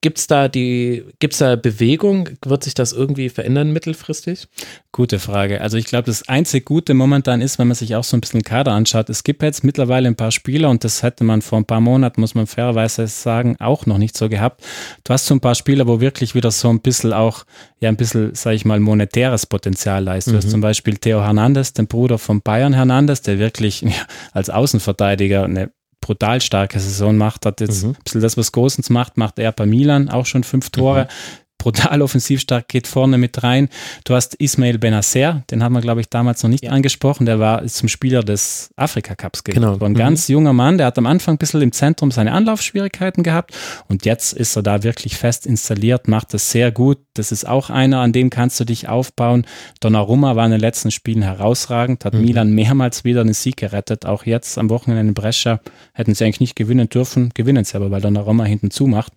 [0.00, 2.28] Gibt es da die, gibt's da Bewegung?
[2.44, 4.48] Wird sich das irgendwie verändern mittelfristig?
[4.92, 5.60] Gute Frage.
[5.60, 8.42] Also ich glaube, das einzig Gute momentan ist, wenn man sich auch so ein bisschen
[8.42, 11.64] Kader anschaut, es gibt jetzt mittlerweile ein paar Spieler und das hätte man vor ein
[11.64, 14.62] paar Monaten, muss man fairerweise sagen, auch noch nicht so gehabt.
[15.04, 17.44] Du hast so ein paar Spieler, wo wirklich wieder so ein bisschen auch,
[17.80, 20.32] ja ein bisschen, sage ich mal, monetäres Potenzial leistet.
[20.32, 20.36] Mhm.
[20.36, 20.50] Du hast mhm.
[20.50, 23.90] zum Beispiel Theo Hernandez, den Bruder von Bayern Hernandez, der wirklich ja,
[24.32, 25.70] als Außenverteidiger eine
[26.06, 27.90] brutal starke Saison macht, hat jetzt mhm.
[27.90, 31.04] ein bisschen das, was Gosens macht, macht er bei Milan auch schon fünf Tore.
[31.04, 33.68] Mhm brutal offensiv stark, geht vorne mit rein.
[34.04, 36.70] Du hast Ismail Benacer, den haben wir, glaube ich, damals noch nicht ja.
[36.70, 37.26] angesprochen.
[37.26, 39.78] Der war zum Spieler des Afrika-Cups geworden.
[39.78, 39.84] Genau.
[39.84, 39.96] Ein mhm.
[39.96, 43.52] ganz junger Mann, der hat am Anfang ein bisschen im Zentrum seine Anlaufschwierigkeiten gehabt
[43.88, 46.98] und jetzt ist er da wirklich fest installiert, macht das sehr gut.
[47.14, 49.46] Das ist auch einer, an dem kannst du dich aufbauen.
[49.80, 52.22] Donnarumma war in den letzten Spielen herausragend, hat mhm.
[52.22, 54.06] Milan mehrmals wieder einen Sieg gerettet.
[54.06, 55.60] Auch jetzt am Wochenende in Brescia
[55.94, 59.12] hätten sie eigentlich nicht gewinnen dürfen, gewinnen sie aber, weil Donnarumma hinten zumacht.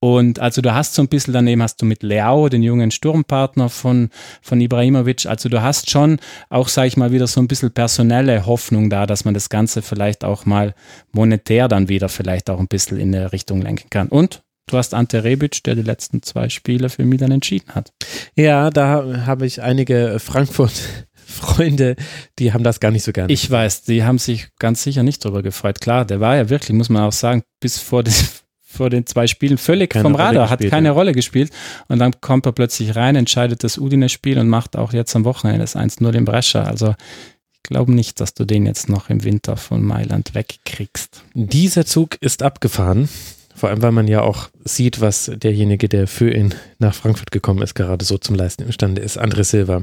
[0.00, 3.68] Und also du hast so ein bisschen daneben hast du mit Leao, den jungen Sturmpartner
[3.68, 4.10] von,
[4.42, 6.18] von Ibrahimovic, also du hast schon
[6.50, 9.82] auch, sage ich mal, wieder so ein bisschen personelle Hoffnung da, dass man das Ganze
[9.82, 10.74] vielleicht auch mal
[11.12, 14.08] monetär dann wieder vielleicht auch ein bisschen in eine Richtung lenken kann.
[14.08, 17.92] Und Du hast Ante Rebic, der die letzten zwei Spiele für Milan entschieden hat.
[18.36, 20.72] Ja, da habe ich einige Frankfurt
[21.14, 21.96] Freunde,
[22.38, 23.32] die haben das gar nicht so gerne.
[23.32, 25.80] Ich weiß, die haben sich ganz sicher nicht darüber gefreut.
[25.80, 28.14] Klar, der war ja wirklich, muss man auch sagen, bis vor, den,
[28.70, 30.92] vor den zwei Spielen völlig keine vom Radar, hat keine ja.
[30.92, 31.50] Rolle gespielt.
[31.88, 35.60] Und dann kommt er plötzlich rein, entscheidet das Udine-Spiel und macht auch jetzt am Wochenende
[35.60, 36.64] das 1-0 in Brescia.
[36.64, 36.94] Also
[37.54, 41.22] ich glaube nicht, dass du den jetzt noch im Winter von Mailand wegkriegst.
[41.34, 43.08] Dieser Zug ist abgefahren.
[43.58, 47.60] Vor allem, weil man ja auch sieht, was derjenige, der für ihn nach Frankfurt gekommen
[47.60, 49.20] ist, gerade so zum Leisten imstande ist.
[49.20, 49.82] André Silva.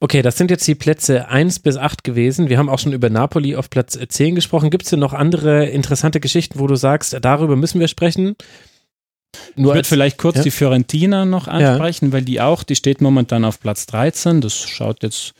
[0.00, 2.48] Okay, das sind jetzt die Plätze 1 bis 8 gewesen.
[2.48, 4.68] Wir haben auch schon über Napoli auf Platz 10 gesprochen.
[4.68, 8.34] Gibt es denn noch andere interessante Geschichten, wo du sagst, darüber müssen wir sprechen?
[9.54, 10.42] Nur ich würde vielleicht kurz ja?
[10.42, 12.12] die Fiorentina noch ansprechen, ja.
[12.12, 14.40] weil die auch, die steht momentan auf Platz 13.
[14.40, 15.34] Das schaut jetzt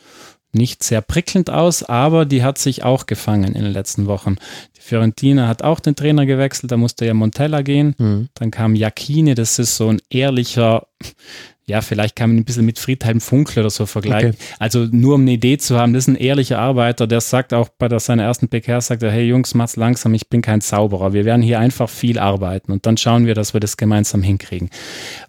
[0.55, 4.37] nicht sehr prickelnd aus, aber die hat sich auch gefangen in den letzten Wochen.
[4.75, 7.95] Die Fiorentina hat auch den Trainer gewechselt, da musste ja Montella gehen.
[7.97, 8.29] Mhm.
[8.33, 10.87] Dann kam Jacchini, das ist so ein ehrlicher,
[11.67, 14.31] ja, vielleicht kann man ein bisschen mit Friedhelm Funkel oder so vergleichen.
[14.31, 14.43] Okay.
[14.59, 17.69] Also nur um eine Idee zu haben, das ist ein ehrlicher Arbeiter, der sagt auch
[17.69, 21.13] bei der, seiner ersten PK, sagt er, hey Jungs, macht's langsam, ich bin kein Zauberer.
[21.13, 24.69] Wir werden hier einfach viel arbeiten und dann schauen wir, dass wir das gemeinsam hinkriegen.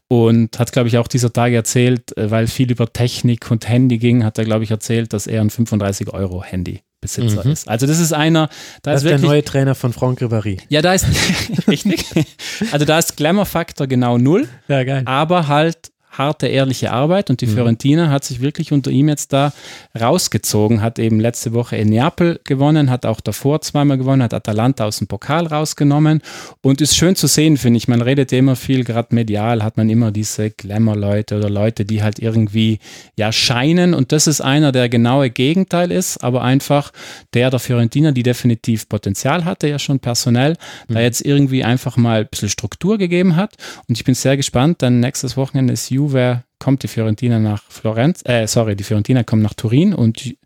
[0.08, 3.98] Und hat, glaube ich, auch dieser Tag erzählt, äh, weil viel über Technik und Handy
[3.98, 7.52] ging, hat er, glaube ich, erzählt, dass er ein 35 Euro Handy Besitzer mhm.
[7.52, 7.68] ist.
[7.68, 8.48] Also das ist einer,
[8.82, 10.60] da das ist, wirklich, der neue Trainer von Franck Ribéry.
[10.68, 11.06] Ja, da ist
[11.68, 12.04] richtig.
[12.72, 14.48] Also da ist Glamour-Faktor genau null.
[14.68, 15.02] Ja, geil.
[15.04, 17.54] Aber halt harte, ehrliche Arbeit und die mhm.
[17.54, 19.52] Fiorentina hat sich wirklich unter ihm jetzt da
[19.98, 24.84] rausgezogen, hat eben letzte Woche in Neapel gewonnen, hat auch davor zweimal gewonnen, hat Atalanta
[24.84, 26.22] aus dem Pokal rausgenommen
[26.62, 27.88] und ist schön zu sehen, finde ich.
[27.88, 32.18] Man redet immer viel, gerade medial hat man immer diese Glamour-Leute oder Leute, die halt
[32.18, 32.78] irgendwie
[33.16, 36.92] ja scheinen und das ist einer, der genaue Gegenteil ist, aber einfach
[37.34, 40.56] der der Fiorentina, die definitiv Potenzial hatte, ja schon personell,
[40.88, 40.94] mhm.
[40.94, 43.54] da jetzt irgendwie einfach mal ein bisschen Struktur gegeben hat
[43.88, 47.62] und ich bin sehr gespannt, denn nächstes Wochenende ist Juve Juve kommt die Fiorentina nach
[47.68, 50.36] Florenz, äh, sorry, die Fiorentina kommt nach Turin und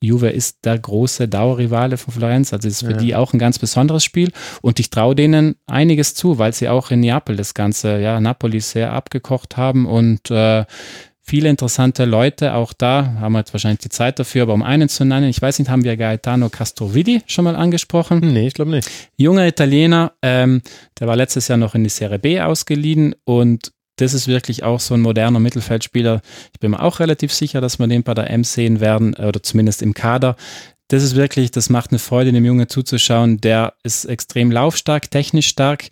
[0.00, 2.96] Juve ist der große Dauerrivale von Florenz, also ist für ja.
[2.96, 4.30] die auch ein ganz besonderes Spiel
[4.62, 8.60] und ich traue denen einiges zu, weil sie auch in Neapel das Ganze, ja, Napoli
[8.60, 10.64] sehr abgekocht haben und äh,
[11.20, 14.88] viele interessante Leute, auch da haben wir jetzt wahrscheinlich die Zeit dafür, aber um einen
[14.88, 18.20] zu nennen, ich weiß nicht, haben wir Gaetano Castrovidi schon mal angesprochen?
[18.20, 18.88] Nee, ich glaube nicht.
[19.16, 20.62] Junger Italiener, ähm,
[20.98, 24.80] der war letztes Jahr noch in die Serie B ausgeliehen und das ist wirklich auch
[24.80, 26.22] so ein moderner Mittelfeldspieler.
[26.52, 29.42] Ich bin mir auch relativ sicher, dass wir den bei der M sehen werden oder
[29.42, 30.36] zumindest im Kader.
[30.88, 33.40] Das ist wirklich, das macht eine Freude, dem Junge zuzuschauen.
[33.40, 35.90] Der ist extrem laufstark, technisch stark,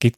[0.00, 0.16] geht,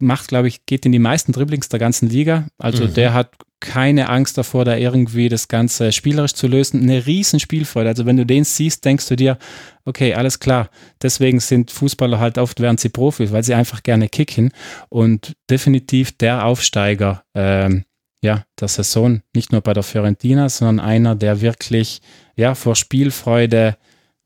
[0.00, 2.46] macht, glaube ich, geht in die meisten Dribblings der ganzen Liga.
[2.58, 2.94] Also mhm.
[2.94, 3.30] der hat
[3.60, 6.82] keine Angst davor, da irgendwie das Ganze spielerisch zu lösen.
[6.82, 7.88] Eine riesen Spielfreude.
[7.88, 9.38] Also wenn du den siehst, denkst du dir,
[9.84, 10.70] okay, alles klar.
[11.02, 14.52] Deswegen sind Fußballer halt oft, werden sie Profis, weil sie einfach gerne kicken.
[14.88, 17.84] Und definitiv der Aufsteiger, ähm,
[18.22, 22.00] ja, der Saison, nicht nur bei der Fiorentina, sondern einer, der wirklich,
[22.36, 23.76] ja, vor Spielfreude,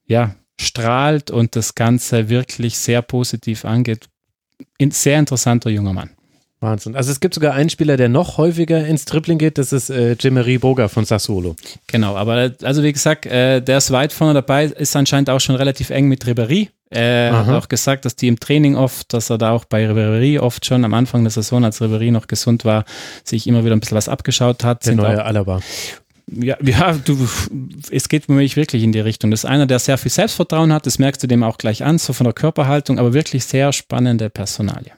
[0.05, 4.09] ja, strahlt und das Ganze wirklich sehr positiv angeht.
[4.81, 6.11] Ein sehr interessanter junger Mann.
[6.63, 6.95] Wahnsinn.
[6.95, 10.13] Also es gibt sogar einen Spieler, der noch häufiger ins Dribbling geht, das ist äh,
[10.13, 11.57] Jimmery Boga von Sassuolo.
[11.89, 15.57] Genau, aber also wie gesagt, äh, der ist weit vorne dabei, ist anscheinend auch schon
[15.57, 16.69] relativ eng mit Ribéry.
[16.91, 20.39] Er hat auch gesagt, dass die im Training oft, dass er da auch bei Ribéry
[20.39, 22.85] oft schon am Anfang der Saison, als Ribéry noch gesund war,
[23.25, 24.85] sich immer wieder ein bisschen was abgeschaut hat.
[24.85, 25.61] Der neue auch, Alaba.
[26.31, 27.29] Ja, ja, du,
[27.91, 29.31] es geht für mich wirklich in die Richtung.
[29.31, 31.99] Das ist einer, der sehr viel Selbstvertrauen hat, das merkst du dem auch gleich an,
[31.99, 34.93] so von der Körperhaltung, aber wirklich sehr spannende Personalie.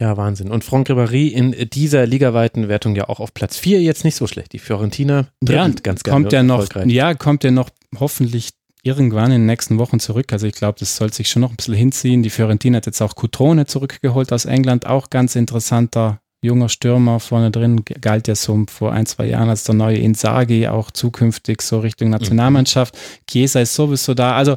[0.00, 0.50] Ja, Wahnsinn.
[0.50, 4.26] Und Franck Ribéry in dieser ligaweiten Wertung ja auch auf Platz 4 jetzt nicht so
[4.26, 4.52] schlecht.
[4.52, 8.50] Die Fiorentina Ja, ganz gerne kommt ja und noch, ja, kommt ja noch hoffentlich
[8.84, 10.32] irgendwann in den nächsten Wochen zurück.
[10.32, 12.22] Also ich glaube, das soll sich schon noch ein bisschen hinziehen.
[12.22, 17.50] Die Fiorentina hat jetzt auch Cutrone zurückgeholt aus England, auch ganz interessanter junger Stürmer vorne
[17.50, 21.80] drin, galt ja so vor ein, zwei Jahren als der neue Inzaghi, auch zukünftig so
[21.80, 22.96] Richtung Nationalmannschaft.
[23.28, 24.36] Chiesa ist sowieso da.
[24.36, 24.56] Also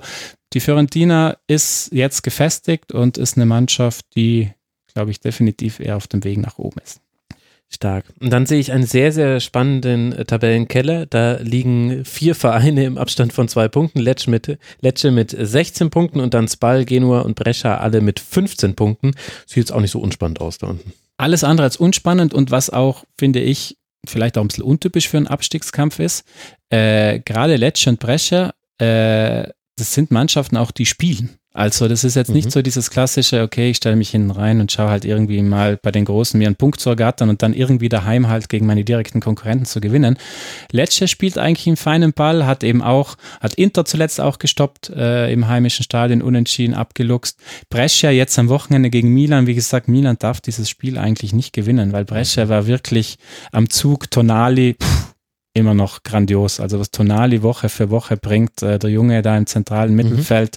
[0.53, 4.51] die Fiorentina ist jetzt gefestigt und ist eine Mannschaft, die,
[4.93, 7.01] glaube ich, definitiv eher auf dem Weg nach oben ist.
[7.73, 8.05] Stark.
[8.19, 11.05] Und dann sehe ich einen sehr, sehr spannenden äh, Tabellenkeller.
[11.05, 13.99] Da liegen vier Vereine im Abstand von zwei Punkten.
[13.99, 18.75] Lecce mit, Lecce mit 16 Punkten und dann Spal, Genua und Brescia alle mit 15
[18.75, 19.13] Punkten.
[19.45, 20.91] Sieht jetzt auch nicht so unspannend aus da unten.
[21.21, 25.17] Alles andere als unspannend und was auch, finde ich, vielleicht auch ein bisschen untypisch für
[25.17, 26.25] einen Abstiegskampf ist.
[26.69, 29.47] Äh, Gerade Lecce und Brescia, äh,
[29.77, 31.37] das sind Mannschaften auch, die spielen.
[31.53, 32.35] Also das ist jetzt Mhm.
[32.35, 35.77] nicht so dieses klassische, okay, ich stelle mich hinten rein und schaue halt irgendwie mal
[35.81, 38.85] bei den Großen mir einen Punkt zu ergattern und dann irgendwie daheim halt gegen meine
[38.85, 40.17] direkten Konkurrenten zu gewinnen.
[40.71, 45.31] Lecce spielt eigentlich einen feinen Ball, hat eben auch, hat Inter zuletzt auch gestoppt äh,
[45.31, 47.37] im heimischen Stadion, unentschieden abgeluchst.
[47.69, 51.91] Brescia jetzt am Wochenende gegen Milan, wie gesagt, Milan darf dieses Spiel eigentlich nicht gewinnen,
[51.91, 53.17] weil Brescia war wirklich
[53.51, 55.13] am Zug, Tonali, pff,
[55.53, 56.61] immer noch grandios.
[56.61, 60.55] Also was Tonali Woche für Woche bringt, äh, der Junge da im zentralen Mittelfeld,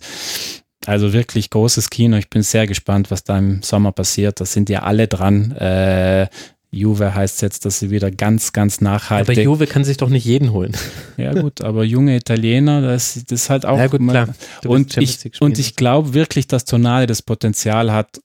[0.87, 2.17] also wirklich großes Kino.
[2.17, 4.41] Ich bin sehr gespannt, was da im Sommer passiert.
[4.41, 5.53] Da sind ja alle dran.
[5.53, 6.29] Äh,
[6.71, 9.39] Juve heißt jetzt, dass sie wieder ganz, ganz Aber nachhaltig.
[9.39, 10.77] Juve kann sich doch nicht jeden holen.
[11.17, 13.79] ja gut, aber junge Italiener, das, das ist halt auch.
[13.79, 14.29] Ja, gut, klar.
[14.67, 18.21] Und ich, und ich glaube wirklich, dass Tonale das Potenzial hat,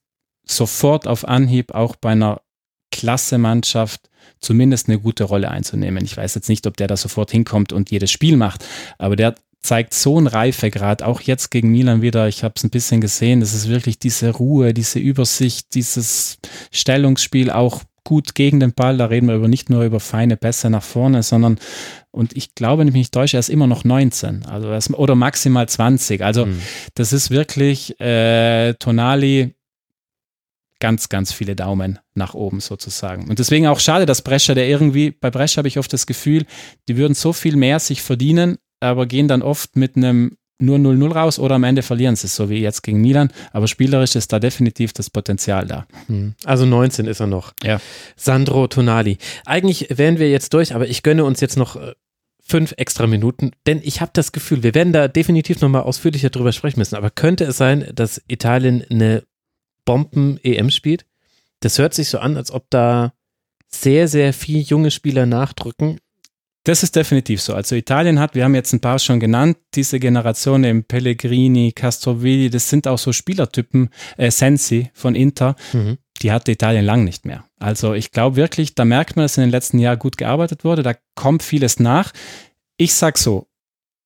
[0.46, 2.42] sofort auf Anhieb auch bei einer
[2.92, 6.04] Klasse-Mannschaft zumindest eine gute Rolle einzunehmen.
[6.04, 8.66] Ich weiß jetzt nicht, ob der da sofort hinkommt und jedes Spiel macht,
[8.98, 12.70] aber der zeigt so einen Reifegrad, auch jetzt gegen Milan wieder, ich habe es ein
[12.70, 16.40] bisschen gesehen, das ist wirklich diese Ruhe, diese Übersicht, dieses
[16.72, 20.70] Stellungsspiel auch gut gegen den Ball, da reden wir über nicht nur über feine Pässe
[20.70, 21.60] nach vorne, sondern
[22.12, 24.92] und ich glaube, wenn ich mich nicht täusche, er ist immer noch 19, also ist,
[24.92, 26.24] oder maximal 20.
[26.24, 26.60] Also Hm.
[26.96, 29.54] das ist wirklich äh, Tonali
[30.80, 33.30] ganz, ganz viele Daumen nach oben sozusagen.
[33.30, 36.46] Und deswegen auch schade, dass Brescia, der irgendwie, bei Brescia habe ich oft das Gefühl,
[36.88, 41.14] die würden so viel mehr sich verdienen, aber gehen dann oft mit einem nur 0-0
[41.14, 43.32] raus oder am Ende verlieren sie es, so wie jetzt gegen Milan.
[43.54, 45.88] Aber spielerisch ist da definitiv das Potenzial da.
[46.08, 46.36] Hm.
[46.44, 47.54] Also 19 ist er noch.
[47.64, 47.80] Ja.
[48.18, 49.18] Sandro Tonali.
[49.46, 51.94] Eigentlich wären wir jetzt durch, aber ich gönne uns jetzt noch äh,
[52.42, 56.52] fünf extra Minuten, denn ich habe das Gefühl, wir werden da definitiv nochmal ausführlicher drüber
[56.52, 56.96] sprechen müssen.
[56.96, 59.24] Aber könnte es sein, dass Italien eine
[59.86, 61.06] Bomben-EM spielt?
[61.62, 63.14] Das hört sich so an, als ob da
[63.68, 66.00] sehr, sehr viele junge Spieler nachdrücken.
[66.66, 67.54] Das ist definitiv so.
[67.54, 72.50] Also Italien hat, wir haben jetzt ein paar schon genannt, diese Generation im Pellegrini, Castrovilli,
[72.50, 75.56] das sind auch so Spielertypen, äh, Sensi von Inter,
[76.22, 77.46] die hatte Italien lang nicht mehr.
[77.60, 80.84] Also ich glaube wirklich, da merkt man, dass in den letzten Jahren gut gearbeitet wurde,
[80.84, 82.12] da kommt vieles nach.
[82.78, 83.49] Ich sag so,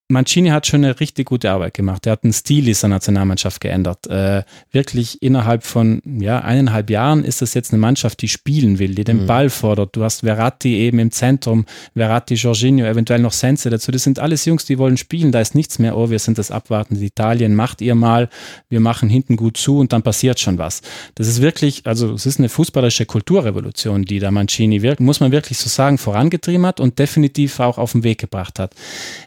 [0.09, 2.05] Mancini hat schon eine richtig gute Arbeit gemacht.
[2.05, 4.05] Er hat den Stil dieser Nationalmannschaft geändert.
[4.07, 8.95] Äh, wirklich innerhalb von ja, eineinhalb Jahren ist das jetzt eine Mannschaft, die spielen will,
[8.95, 9.27] die den Mhm.
[9.27, 9.95] Ball fordert.
[9.95, 13.91] Du hast Verratti eben im Zentrum, Verratti, Jorginho, eventuell noch Sense dazu.
[13.91, 15.31] Das sind alles Jungs, die wollen spielen.
[15.31, 18.29] Da ist nichts mehr, oh, wir sind das abwartende Italien, macht ihr mal,
[18.69, 20.81] wir machen hinten gut zu und dann passiert schon was.
[21.15, 25.31] Das ist wirklich, also es ist eine fußballerische Kulturrevolution, die da Mancini, wirkt, muss man
[25.31, 28.75] wirklich so sagen, vorangetrieben hat und definitiv auch auf den Weg gebracht hat.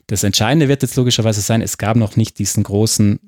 [0.06, 3.18] Das Entscheidende wird jetzt logischerweise sein, es gab noch nicht diesen großen,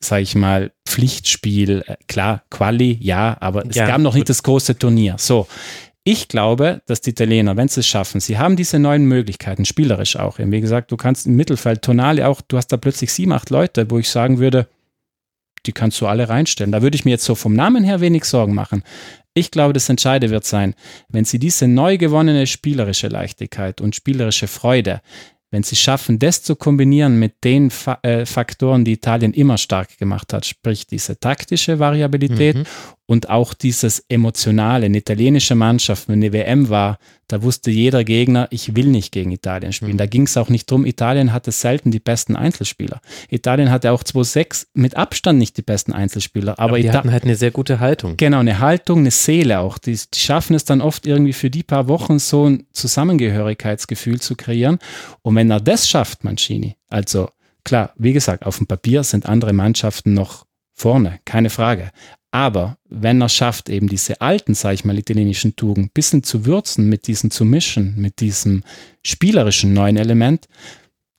[0.00, 1.82] sage ich mal, Pflichtspiel.
[1.86, 4.16] Äh, Klar, Quali, ja, aber es Ja, gab noch gut.
[4.20, 5.16] nicht das große Turnier.
[5.18, 5.46] So.
[6.08, 10.14] Ich glaube, dass die Italiener, wenn sie es schaffen, sie haben diese neuen Möglichkeiten, spielerisch
[10.14, 10.38] auch.
[10.38, 13.90] Wie gesagt, du kannst im Mittelfeld, Tonali auch, du hast da plötzlich sieben, acht Leute,
[13.90, 14.68] wo ich sagen würde,
[15.66, 16.70] die kannst du alle reinstellen.
[16.70, 18.84] Da würde ich mir jetzt so vom Namen her wenig Sorgen machen.
[19.34, 20.74] Ich glaube, das Entscheidende wird sein,
[21.08, 25.00] wenn sie diese neu gewonnene spielerische Leichtigkeit und spielerische Freude,
[25.50, 29.96] wenn sie schaffen, das zu kombinieren mit den Fa äh, Faktoren, die Italien immer stark
[29.98, 32.64] gemacht hat, sprich diese taktische Variabilität Mhm.
[33.06, 36.98] und auch dieses emotionale, eine italienische Mannschaft, wenn eine WM war,
[37.28, 39.94] da wusste jeder Gegner, ich will nicht gegen Italien spielen.
[39.94, 39.98] Mhm.
[39.98, 40.86] Da ging es auch nicht drum.
[40.86, 43.00] Italien hatte selten die besten Einzelspieler.
[43.28, 46.52] Italien hatte auch 2-6 mit Abstand nicht die besten Einzelspieler.
[46.52, 48.16] Aber, aber die hatten halt eine sehr gute Haltung.
[48.16, 49.78] Genau, eine Haltung, eine Seele auch.
[49.78, 54.36] Die, die schaffen es dann oft irgendwie für die paar Wochen so ein Zusammengehörigkeitsgefühl zu
[54.36, 54.78] kreieren.
[55.22, 57.28] Und wenn er das schafft, Mancini, also
[57.64, 61.90] klar, wie gesagt, auf dem Papier sind andere Mannschaften noch vorne, keine Frage.
[62.30, 66.44] Aber wenn er schafft, eben diese alten, sag ich mal, italienischen Tugend ein bisschen zu
[66.44, 68.62] würzen, mit diesen zu mischen, mit diesem
[69.04, 70.46] spielerischen neuen Element,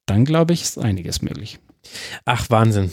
[0.05, 1.59] dann glaube ich, ist einiges möglich.
[2.25, 2.91] Ach, Wahnsinn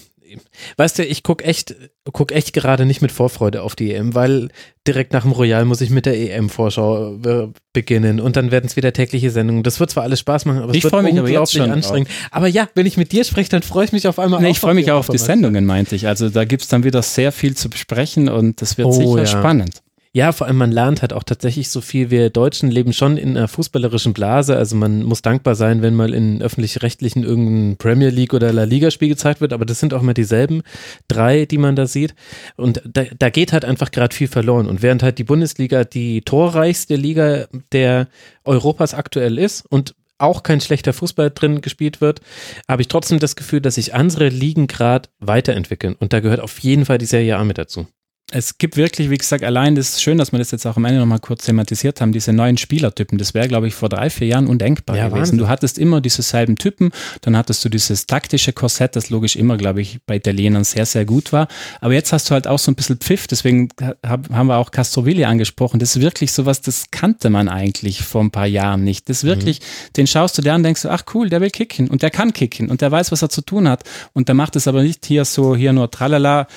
[0.77, 1.75] weißt du, ich gucke echt,
[2.13, 4.49] guck echt gerade nicht mit Vorfreude auf die EM, weil
[4.87, 8.77] direkt nach dem Royal muss ich mit der EM-Vorschau äh, beginnen und dann werden es
[8.77, 9.63] wieder tägliche Sendungen.
[9.63, 12.09] Das wird zwar alles Spaß machen, aber es ich wird unglaublich anstrengend.
[12.09, 12.29] Auf.
[12.31, 14.43] Aber ja, wenn ich mit dir spreche, dann freue ich mich auf einmal.
[14.43, 16.07] Nee, ich freue mich auch auf die Sendungen, meinte ich.
[16.07, 19.19] Also da gibt es dann wieder sehr viel zu besprechen und das wird oh, sicher
[19.19, 19.27] ja.
[19.27, 19.83] spannend.
[20.17, 22.09] Ja, vor allem man lernt halt auch tatsächlich so viel.
[22.09, 24.57] Wir Deutschen leben schon in einer fußballerischen Blase.
[24.57, 28.93] Also man muss dankbar sein, wenn mal in öffentlich-rechtlichen irgendein Premier League oder La Liga
[28.93, 29.53] Spiel gezeigt wird.
[29.53, 30.63] Aber das sind auch immer dieselben
[31.09, 32.15] drei, die man da sieht.
[32.55, 34.69] Und da, da geht halt einfach gerade viel verloren.
[34.69, 38.07] Und während halt die Bundesliga die torreichste Liga der
[38.45, 42.21] Europas aktuell ist und auch kein schlechter Fußball drin gespielt wird,
[42.69, 45.97] habe ich trotzdem das Gefühl, dass sich andere Ligen gerade weiterentwickeln.
[45.99, 47.89] Und da gehört auf jeden Fall die Serie A mit dazu
[48.33, 50.85] es gibt wirklich, wie gesagt, allein das ist schön, dass wir das jetzt auch am
[50.87, 53.19] Ende nochmal kurz thematisiert haben, diese neuen Spielertypen.
[53.19, 55.21] Das wäre, glaube ich, vor drei, vier Jahren undenkbar ja, gewesen.
[55.21, 55.39] Wahnsinn.
[55.39, 59.59] Du hattest immer diese selben Typen, dann hattest du dieses taktische Korsett, das logisch immer,
[59.59, 61.49] glaube ich, bei Italienern sehr, sehr gut war.
[61.83, 63.69] Aber jetzt hast du halt auch so ein bisschen Pfiff, deswegen
[64.03, 65.79] haben wir auch Castrovilli angesprochen.
[65.79, 69.09] Das ist wirklich sowas, das kannte man eigentlich vor ein paar Jahren nicht.
[69.11, 69.93] Das ist wirklich, mhm.
[69.99, 72.33] den schaust du dir an, denkst du, ach cool, der will kicken und der kann
[72.33, 73.85] kicken und der weiß, was er zu tun hat.
[74.15, 76.49] Und der macht es aber nicht hier so, hier nur tralala,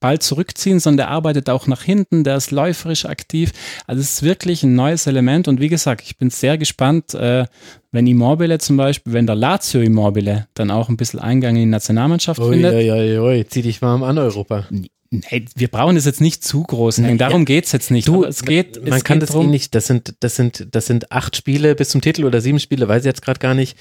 [0.00, 3.52] Ball zurückziehen, sondern der arbeitet auch nach hinten, der ist läuferisch aktiv.
[3.86, 7.44] Also es ist wirklich ein neues Element und wie gesagt, ich bin sehr gespannt, äh,
[7.92, 11.66] wenn Immobile zum Beispiel, wenn der Lazio Immobile dann auch ein bisschen Eingang in die
[11.66, 12.74] Nationalmannschaft ui, findet.
[12.74, 14.66] Ui, ui, ui, zieh dich warm an, Europa.
[15.12, 17.18] Nee, wir brauchen es jetzt nicht zu groß hängen.
[17.18, 18.06] Darum ja, es jetzt nicht.
[18.06, 19.46] Du, es geht, man es kann geht das eh drum.
[19.46, 19.74] eh nicht.
[19.74, 23.02] Das sind, das sind, das sind acht Spiele bis zum Titel oder sieben Spiele, weiß
[23.02, 23.76] ich jetzt gerade gar nicht.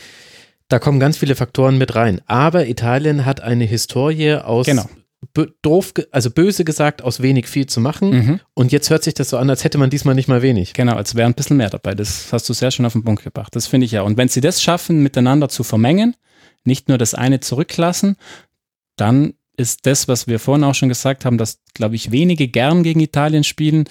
[0.69, 2.21] Da kommen ganz viele Faktoren mit rein.
[2.25, 4.89] Aber Italien hat eine Historie aus genau
[5.61, 8.09] doof, also böse gesagt, aus wenig viel zu machen.
[8.09, 8.39] Mhm.
[8.53, 10.73] Und jetzt hört sich das so an, als hätte man diesmal nicht mal wenig.
[10.73, 11.93] Genau, als wäre ein bisschen mehr dabei.
[11.93, 13.55] Das hast du sehr schön auf den Punkt gebracht.
[13.55, 14.01] Das finde ich ja.
[14.01, 16.15] Und wenn sie das schaffen, miteinander zu vermengen,
[16.63, 18.15] nicht nur das eine zurücklassen,
[18.95, 22.81] dann ist das, was wir vorhin auch schon gesagt haben, dass, glaube ich, wenige gern
[22.83, 23.85] gegen Italien spielen,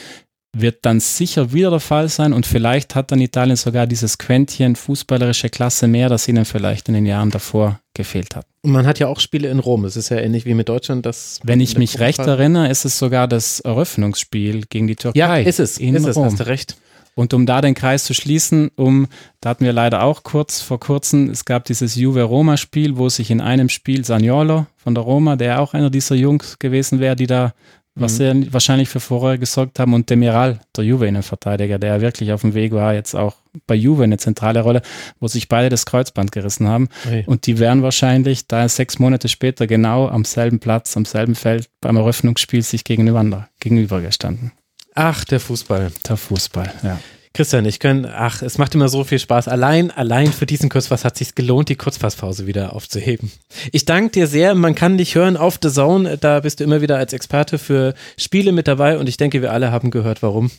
[0.56, 4.76] wird dann sicher wieder der Fall sein und vielleicht hat dann Italien sogar dieses Quäntchen
[4.76, 8.46] fußballerische Klasse mehr, das ihnen vielleicht in den Jahren davor gefehlt hat.
[8.62, 9.84] Und man hat ja auch Spiele in Rom.
[9.84, 11.04] Es ist ja ähnlich wie mit Deutschland.
[11.04, 15.18] Das Wenn ich mich recht erinnere, ist es sogar das Eröffnungsspiel gegen die Türkei.
[15.18, 15.78] Ja, ist es.
[15.78, 16.26] In ist Rom.
[16.26, 16.76] es, hast du recht.
[17.14, 19.08] Und um da den Kreis zu schließen, um,
[19.40, 23.40] da hatten wir leider auch kurz vor kurzem, es gab dieses Juve-Roma-Spiel, wo sich in
[23.40, 27.54] einem Spiel Saniolo von der Roma, der auch einer dieser Jungs gewesen wäre, die da
[28.00, 28.44] was mhm.
[28.44, 29.94] sie wahrscheinlich für Furore gesorgt haben.
[29.94, 33.36] Und Demiral, der Juve-Innenverteidiger, der wirklich auf dem Weg war, jetzt auch
[33.66, 34.82] bei Juve eine zentrale Rolle,
[35.20, 36.88] wo sich beide das Kreuzband gerissen haben.
[37.04, 37.24] Okay.
[37.26, 41.68] Und die wären wahrscheinlich da sechs Monate später genau am selben Platz, am selben Feld
[41.80, 44.52] beim Eröffnungsspiel sich gegenüber, gegenübergestanden.
[44.94, 45.92] Ach, der Fußball.
[46.08, 46.98] Der Fußball, ja.
[47.34, 49.48] Christian, ich könnte, ach, es macht immer so viel Spaß.
[49.48, 53.30] Allein, allein für diesen Kurzpass hat es sich gelohnt, die Kurzpasspause wieder aufzuheben.
[53.72, 54.54] Ich danke dir sehr.
[54.54, 56.18] Man kann dich hören auf The Zone.
[56.18, 59.52] Da bist du immer wieder als Experte für Spiele mit dabei und ich denke, wir
[59.52, 60.50] alle haben gehört, warum.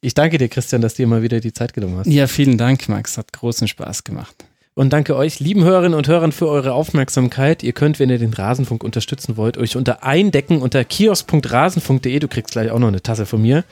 [0.00, 2.06] Ich danke dir, Christian, dass du dir mal wieder die Zeit genommen hast.
[2.06, 3.18] Ja, vielen Dank, Max.
[3.18, 4.34] Hat großen Spaß gemacht.
[4.74, 7.62] Und danke euch, lieben Hörerinnen und Hörern, für eure Aufmerksamkeit.
[7.62, 12.18] Ihr könnt, wenn ihr den Rasenfunk unterstützen wollt, euch unter eindecken unter kiosk.rasenfunk.de.
[12.18, 13.64] Du kriegst gleich auch noch eine Tasse von mir.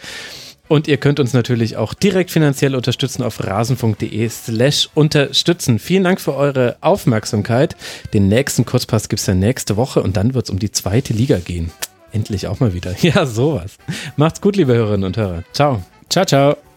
[0.69, 5.79] Und ihr könnt uns natürlich auch direkt finanziell unterstützen auf rasenfunk.de slash unterstützen.
[5.79, 7.75] Vielen Dank für eure Aufmerksamkeit.
[8.12, 11.14] Den nächsten Kurzpass gibt es dann nächste Woche und dann wird es um die zweite
[11.14, 11.71] Liga gehen.
[12.12, 12.95] Endlich auch mal wieder.
[13.03, 13.79] Ja, sowas.
[14.16, 15.45] Macht's gut, liebe Hörerinnen und Hörer.
[15.53, 15.83] Ciao.
[16.11, 16.68] Ciao, ciao.